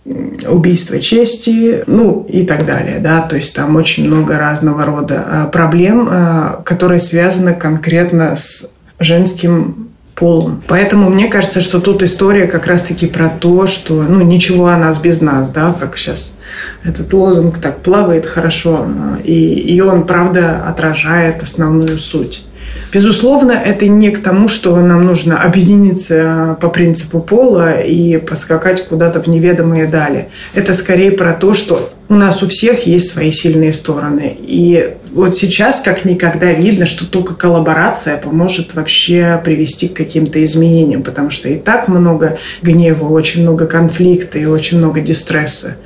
[0.48, 5.46] убийства чести, ну и так далее, да, то есть там очень много разного рода а,
[5.46, 9.89] проблем, а, которые связаны конкретно с женским
[10.20, 10.62] полом.
[10.68, 15.00] Поэтому мне кажется, что тут история как раз-таки про то, что ну, ничего о нас
[15.00, 16.36] без нас, да, как сейчас
[16.84, 18.86] этот лозунг так плавает хорошо,
[19.24, 22.44] и, и он, правда, отражает основную суть.
[22.92, 29.22] Безусловно, это не к тому, что нам нужно объединиться по принципу пола и поскакать куда-то
[29.22, 30.28] в неведомые дали.
[30.54, 34.36] Это скорее про то, что у нас у всех есть свои сильные стороны.
[34.36, 41.04] И вот сейчас как никогда видно, что только коллаборация поможет вообще привести к каким-то изменениям,
[41.04, 45.76] потому что и так много гнева, очень много конфликта и очень много дистресса.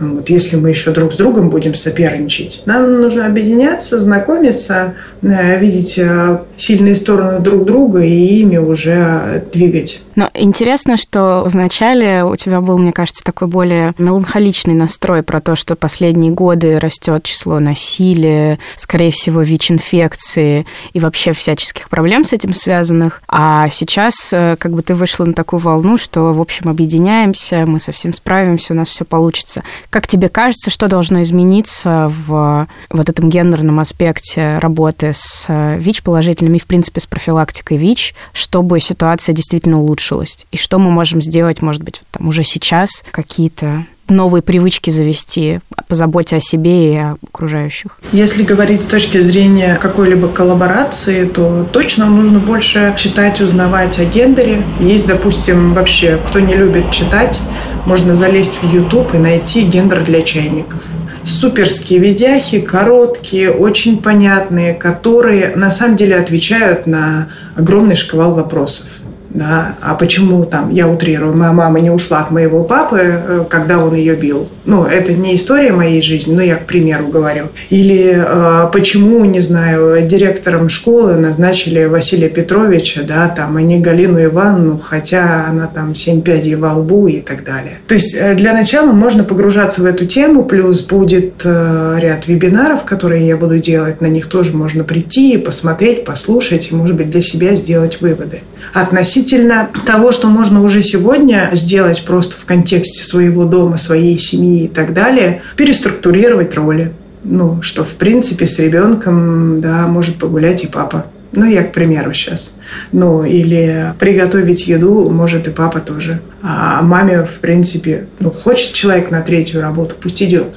[0.00, 5.98] Вот если мы еще друг с другом будем соперничать, нам нужно объединяться, знакомиться, э, видеть
[5.98, 10.00] э, сильные стороны друг друга и ими уже двигать.
[10.14, 15.56] Но интересно, что вначале у тебя был, мне кажется, такой более меланхоличный настрой про то,
[15.56, 22.54] что последние годы растет число насилия, скорее всего, ВИЧ-инфекции и вообще всяческих проблем с этим
[22.54, 23.22] связанных.
[23.28, 27.80] А сейчас э, как бы ты вышла на такую волну, что, в общем, объединяемся, мы
[27.80, 29.62] совсем справимся, у нас все получится.
[29.90, 36.58] Как тебе кажется, что должно измениться в вот этом гендерном аспекте работы с э, ВИЧ-положительными
[36.58, 40.46] в принципе, с профилактикой ВИЧ, чтобы ситуация действительно улучшилась?
[40.52, 45.94] И что мы можем сделать, может быть, там уже сейчас, какие-то новые привычки завести по
[46.36, 47.98] о себе и о окружающих?
[48.12, 54.64] Если говорить с точки зрения какой-либо коллаборации, то точно нужно больше читать, узнавать о гендере.
[54.80, 57.40] Есть, допустим, вообще, кто не любит читать,
[57.86, 60.82] можно залезть в YouTube и найти гендер для чайников
[61.28, 68.86] суперские видяхи, короткие, очень понятные, которые на самом деле отвечают на огромный шквал вопросов
[69.30, 73.78] да, а почему там, я утрирую, моя мама не ушла от моего папы, э, когда
[73.78, 74.48] он ее бил.
[74.64, 77.48] Ну, это не история моей жизни, но я к примеру говорю.
[77.68, 84.22] Или э, почему, не знаю, директором школы назначили Василия Петровича, да, там, а не Галину
[84.24, 87.78] Ивановну, хотя она там семь пядей во лбу и так далее.
[87.86, 92.84] То есть э, для начала можно погружаться в эту тему, плюс будет э, ряд вебинаров,
[92.84, 97.10] которые я буду делать, на них тоже можно прийти и посмотреть, послушать, и, может быть,
[97.10, 98.40] для себя сделать выводы.
[98.72, 104.64] Относительно относительно того, что можно уже сегодня сделать просто в контексте своего дома, своей семьи
[104.64, 106.92] и так далее, переструктурировать роли.
[107.24, 111.06] Ну, что, в принципе, с ребенком, да, может погулять и папа.
[111.32, 112.58] Ну, я, к примеру, сейчас.
[112.92, 116.20] Ну, или приготовить еду может и папа тоже.
[116.42, 120.54] А маме, в принципе, ну, хочет человек на третью работу, пусть идет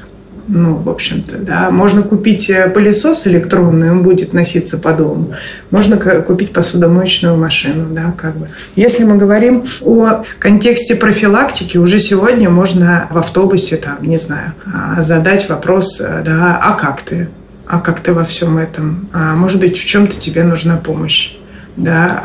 [0.47, 1.71] ну, в общем-то, да.
[1.71, 5.33] Можно купить э, пылесос электронный, он будет носиться по дому.
[5.69, 8.49] Можно купить посудомоечную машину, да, как бы.
[8.75, 15.01] Если мы говорим о контексте профилактики, уже сегодня можно в автобусе, там, не знаю, а,
[15.01, 17.29] задать вопрос, э, да, а как ты?
[17.67, 19.09] А как ты во всем этом?
[19.13, 21.37] А может быть, в чем-то тебе нужна помощь?
[21.77, 22.21] да,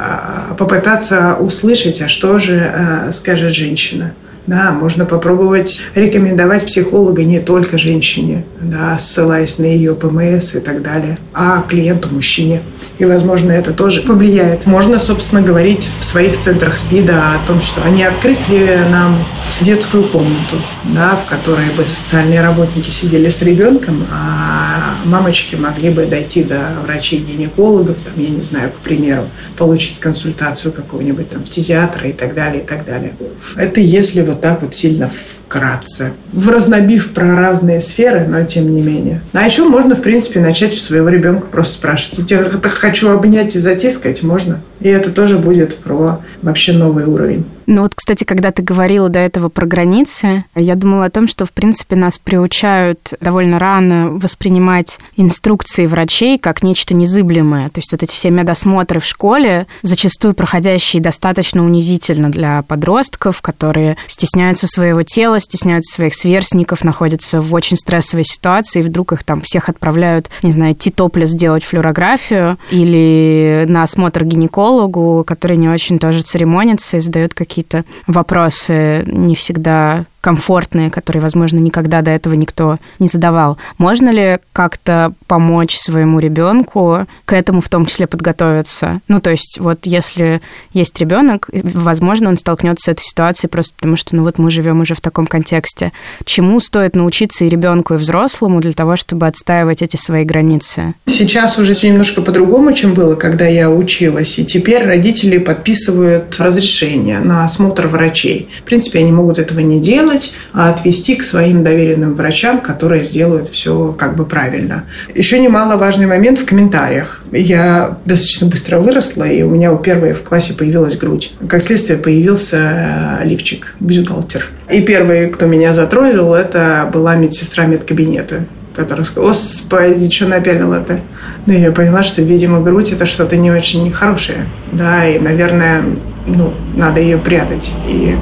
[0.50, 4.12] а, попытаться услышать, а что же э, скажет женщина.
[4.46, 10.82] Да, можно попробовать рекомендовать психолога не только женщине, да, ссылаясь на ее ПМС и так
[10.82, 12.62] далее, а клиенту мужчине.
[12.98, 14.64] И, возможно, это тоже повлияет.
[14.64, 19.16] Можно, собственно, говорить в своих центрах СПИДа о том, что они открыли нам
[19.60, 26.06] детскую комнату, да, в которой бы социальные работники сидели с ребенком, а мамочки могли бы
[26.06, 29.28] дойти до врачей-гинекологов, там, я не знаю, к примеру,
[29.58, 33.14] получить консультацию какого-нибудь там фтизиатра и так далее, и так далее.
[33.56, 35.10] Это если вот так вот сильно
[35.46, 39.20] вкратце, в разнобив про разные сферы, но тем не менее.
[39.32, 42.30] А еще можно, в принципе, начать у своего ребенка просто спрашивать.
[42.30, 44.60] Я хочу обнять и затискать, можно?
[44.80, 47.44] И это тоже будет про вообще новый уровень.
[47.66, 51.46] Ну вот, кстати, когда ты говорила до этого про границы, я думала о том, что,
[51.46, 57.68] в принципе, нас приучают довольно рано воспринимать инструкции врачей как нечто незыблемое.
[57.70, 63.96] То есть вот эти все медосмотры в школе, зачастую проходящие достаточно унизительно для подростков, которые
[64.06, 69.40] стесняются своего тела, стесняются своих сверстников, находятся в очень стрессовой ситуации, и вдруг их там
[69.40, 75.68] всех отправляют, не знаю, идти топлес сделать флюорографию или на осмотр гинеколога, психологу, который не
[75.68, 82.34] очень тоже церемонится и задает какие-то вопросы не всегда комфортные, которые, возможно, никогда до этого
[82.34, 83.58] никто не задавал.
[83.78, 89.02] Можно ли как-то помочь своему ребенку к этому в том числе подготовиться?
[89.06, 90.40] Ну, то есть, вот если
[90.72, 94.80] есть ребенок, возможно, он столкнется с этой ситуацией просто потому, что, ну, вот мы живем
[94.80, 95.92] уже в таком контексте.
[96.24, 100.94] Чему стоит научиться и ребенку, и взрослому для того, чтобы отстаивать эти свои границы?
[101.04, 104.40] Сейчас уже все немножко по-другому, чем было, когда я училась.
[104.40, 108.48] И теперь родители подписывают разрешение на осмотр врачей.
[108.62, 113.04] В принципе, они могут этого не делать, делать, а отвести к своим доверенным врачам, которые
[113.04, 114.84] сделают все как бы правильно.
[115.14, 117.22] Еще немаловажный момент в комментариях.
[117.32, 121.34] Я достаточно быстро выросла, и у меня у первой в классе появилась грудь.
[121.48, 124.46] Как следствие, появился э, лифчик, бюстгальтер.
[124.70, 131.00] И первый, кто меня затроллил, это была медсестра медкабинета которая сказала, господи, что напялил это?
[131.46, 134.50] Ну, я поняла, что, видимо, грудь– это что-то не очень хорошее.
[134.70, 135.82] Да, и, наверное,
[136.26, 137.72] ну, надо ее прятать.
[137.88, 138.16] И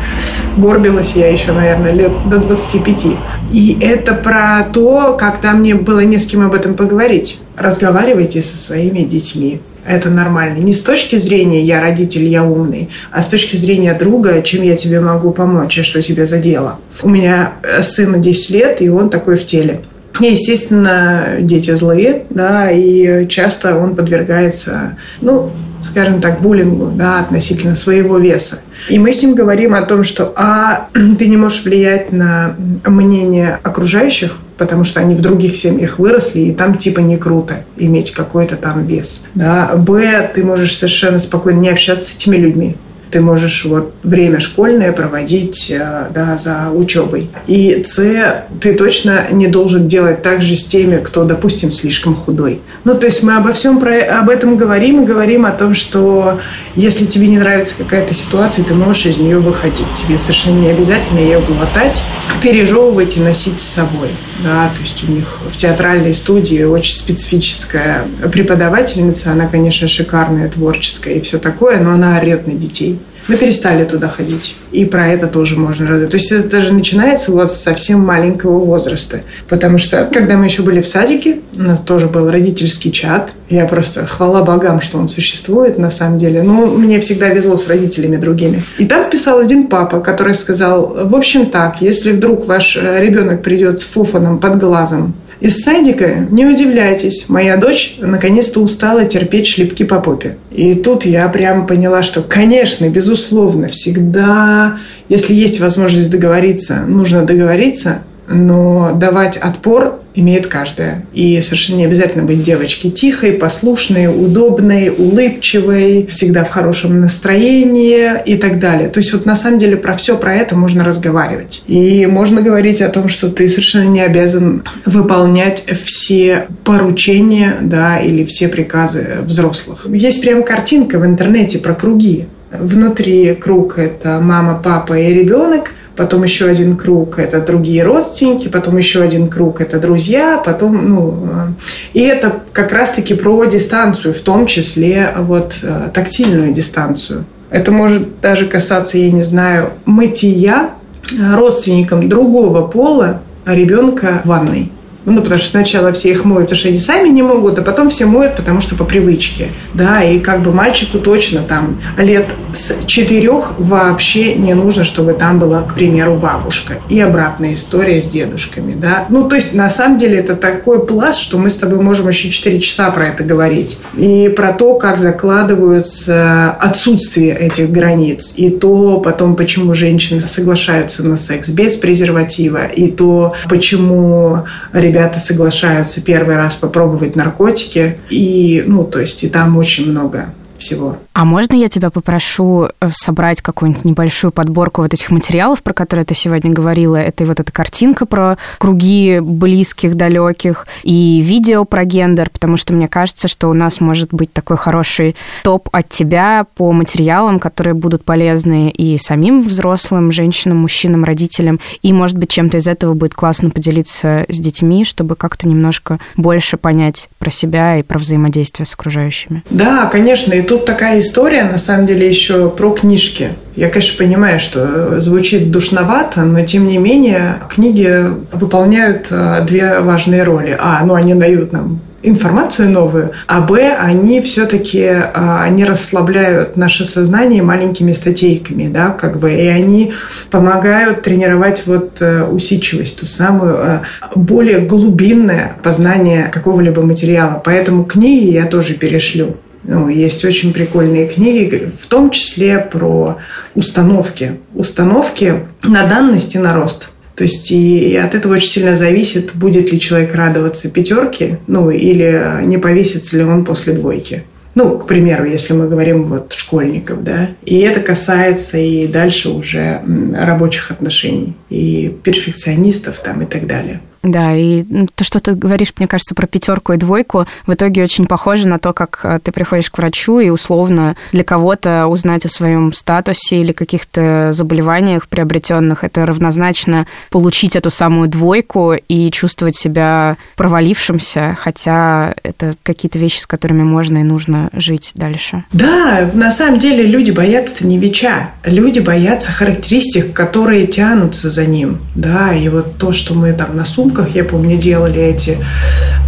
[0.56, 3.06] горбилась я еще, наверное, лет до 25.
[3.52, 7.40] И это про то, когда мне было не с кем об этом поговорить.
[7.56, 9.60] Разговаривайте со своими детьми.
[9.86, 10.58] Это нормально.
[10.58, 14.76] Не с точки зрения «я родитель, я умный», а с точки зрения друга, чем я
[14.76, 16.78] тебе могу помочь, и что тебе за дело.
[17.02, 17.52] У меня
[17.82, 19.80] сыну 10 лет, и он такой в теле.
[20.20, 25.50] И, естественно, дети злые, да, и часто он подвергается, ну,
[25.84, 28.60] скажем так, буллингу, да, относительно своего веса.
[28.88, 33.58] И мы с ним говорим о том, что а ты не можешь влиять на мнение
[33.62, 38.56] окружающих, потому что они в других семьях выросли, и там типа не круто иметь какой-то
[38.56, 39.24] там вес.
[39.34, 39.72] Да.
[39.76, 42.76] Б, ты можешь совершенно спокойно не общаться с этими людьми,
[43.10, 47.30] ты можешь вот время школьное проводить э, да, за учебой.
[47.46, 52.60] И С, ты точно не должен делать так же с теми, кто, допустим, слишком худой.
[52.84, 56.40] Ну, то есть мы обо всем про, об этом говорим и говорим о том, что
[56.74, 59.86] если тебе не нравится какая-то ситуация, ты можешь из нее выходить.
[59.94, 62.00] Тебе совершенно не обязательно ее глотать,
[62.42, 64.08] пережевывать и носить с собой.
[64.42, 71.14] Да, то есть у них в театральной студии очень специфическая преподавательница, она, конечно, шикарная, творческая
[71.14, 72.98] и все такое, но она орет на детей.
[73.28, 74.56] Мы перестали туда ходить.
[74.70, 76.10] И про это тоже можно рассказать.
[76.10, 79.22] То есть это даже начинается вот с совсем маленького возраста.
[79.48, 83.32] Потому что, когда мы еще были в садике, у нас тоже был родительский чат.
[83.48, 86.42] Я просто хвала богам, что он существует на самом деле.
[86.42, 88.62] Ну, мне всегда везло с родителями другими.
[88.78, 93.42] И там писал один папа, который сказал, в общем так, если вдруг ваш э, ребенок
[93.42, 99.84] придет с фуфаном под глазом из садика, не удивляйтесь, моя дочь наконец-то устала терпеть шлепки
[99.84, 100.36] по попе.
[100.50, 104.78] И тут я прямо поняла, что, конечно, безусловно, всегда,
[105.08, 111.04] если есть возможность договориться, нужно договориться, но давать отпор имеет каждая.
[111.12, 118.36] И совершенно не обязательно быть девочкой тихой, послушной, удобной, улыбчивой, всегда в хорошем настроении и
[118.36, 118.88] так далее.
[118.88, 121.62] То есть вот на самом деле про все про это можно разговаривать.
[121.66, 128.24] И можно говорить о том, что ты совершенно не обязан выполнять все поручения да, или
[128.24, 129.86] все приказы взрослых.
[129.88, 132.26] Есть прям картинка в интернете про круги.
[132.52, 138.76] Внутри круг– это мама, папа и ребенок– потом еще один круг– это другие родственники, потом
[138.76, 141.46] еще один круг– это друзья, потом, ну, э,
[141.92, 147.24] и это как раз-таки про дистанцию, в том числе вот э, тактильную дистанцию.
[147.50, 150.70] Это может даже касаться, я не знаю, мытья
[151.12, 154.72] родственникам другого пола ребенка в ванной.
[155.06, 157.90] Ну, потому что сначала все их моют, потому что они сами не могут, а потом
[157.90, 159.52] все моют, потому что по привычке.
[159.74, 165.38] Да, и как бы мальчику точно там лет с четырех вообще не нужно, чтобы там
[165.38, 166.74] была, к примеру, бабушка.
[166.88, 169.06] И обратная история с дедушками, да.
[169.08, 172.30] Ну, то есть, на самом деле, это такой пласт, что мы с тобой можем еще
[172.30, 173.78] четыре часа про это говорить.
[173.96, 178.34] И про то, как закладываются отсутствие этих границ.
[178.36, 182.66] И то потом, почему женщины соглашаются на секс без презерватива.
[182.66, 187.98] И то, почему ребята ребята соглашаются первый раз попробовать наркотики.
[188.10, 190.98] И, ну, то есть, и там очень много всего.
[191.14, 196.04] А можно я тебя попрошу э, собрать какую-нибудь небольшую подборку вот этих материалов, про которые
[196.04, 196.96] ты сегодня говорила?
[196.96, 202.88] Это вот эта картинка про круги близких, далеких и видео про гендер, потому что мне
[202.88, 208.04] кажется, что у нас может быть такой хороший топ от тебя по материалам, которые будут
[208.04, 213.50] полезны и самим взрослым, женщинам, мужчинам, родителям, и, может быть, чем-то из этого будет классно
[213.50, 219.44] поделиться с детьми, чтобы как-то немножко больше понять про себя и про взаимодействие с окружающими.
[219.50, 223.30] Да, конечно, и тут такая история, на самом деле, еще про книжки.
[223.54, 230.24] Я, конечно, понимаю, что звучит душновато, но, тем не менее, книги выполняют э, две важные
[230.24, 230.56] роли.
[230.58, 236.84] А, ну, они дают нам информацию новую, а б, они все-таки а, они расслабляют наше
[236.84, 239.94] сознание маленькими статейками, да, как бы, и они
[240.30, 243.78] помогают тренировать вот э, усидчивость, ту самую э,
[244.14, 247.40] более глубинное познание какого-либо материала.
[247.42, 249.36] Поэтому книги я тоже перешлю.
[249.64, 253.18] Ну, есть очень прикольные книги, в том числе про
[253.54, 254.38] установки.
[254.54, 256.90] Установки на данность и на рост.
[257.16, 262.44] То есть и от этого очень сильно зависит, будет ли человек радоваться пятерке, ну или
[262.44, 264.24] не повесится ли он после двойки.
[264.56, 269.80] Ну, к примеру, если мы говорим вот школьников, да, и это касается и дальше уже
[270.14, 273.80] рабочих отношений, и перфекционистов там и так далее.
[274.04, 278.06] Да, и то, что ты говоришь, мне кажется, про пятерку и двойку, в итоге очень
[278.06, 282.28] похоже на то, как э, ты приходишь к врачу и условно для кого-то узнать о
[282.28, 290.18] своем статусе или каких-то заболеваниях приобретенных, это равнозначно получить эту самую двойку и чувствовать себя
[290.36, 295.44] провалившимся, хотя это какие-то вещи, с которыми можно и нужно жить дальше.
[295.52, 301.80] Да, на самом деле люди боятся не ВИЧа, люди боятся характеристик, которые тянутся за ним,
[301.94, 305.38] да, и вот то, что мы там на сумке сумках, я помню, делали эти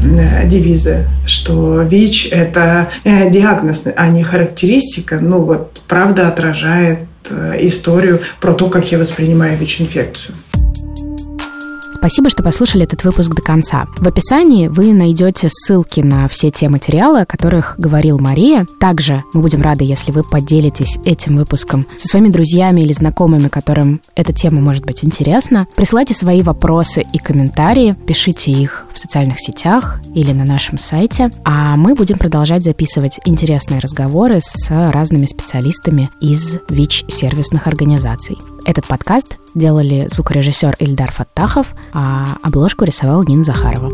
[0.02, 5.18] э, девизы, что ВИЧ– это э, диагноз, а не характеристика.
[5.20, 10.34] Ну вот, правда отражает э, историю про то, как я воспринимаю ВИЧ-инфекцию.
[12.06, 13.86] Спасибо, что послушали этот выпуск до конца.
[13.96, 18.64] В описании вы найдете ссылки на все те материалы, о которых говорил Мария.
[18.78, 24.00] Также мы будем рады, если вы поделитесь этим выпуском со своими друзьями или знакомыми, которым
[24.14, 25.66] эта тема может быть интересна.
[25.74, 31.74] Присылайте свои вопросы и комментарии, пишите их в социальных сетях или на нашем сайте, а
[31.74, 38.38] мы будем продолжать записывать интересные разговоры с разными специалистами из ВИЧ-сервисных организаций.
[38.66, 43.92] Этот подкаст делали звукорежиссер Ильдар Фаттахов, а обложку рисовал Нина Захарова.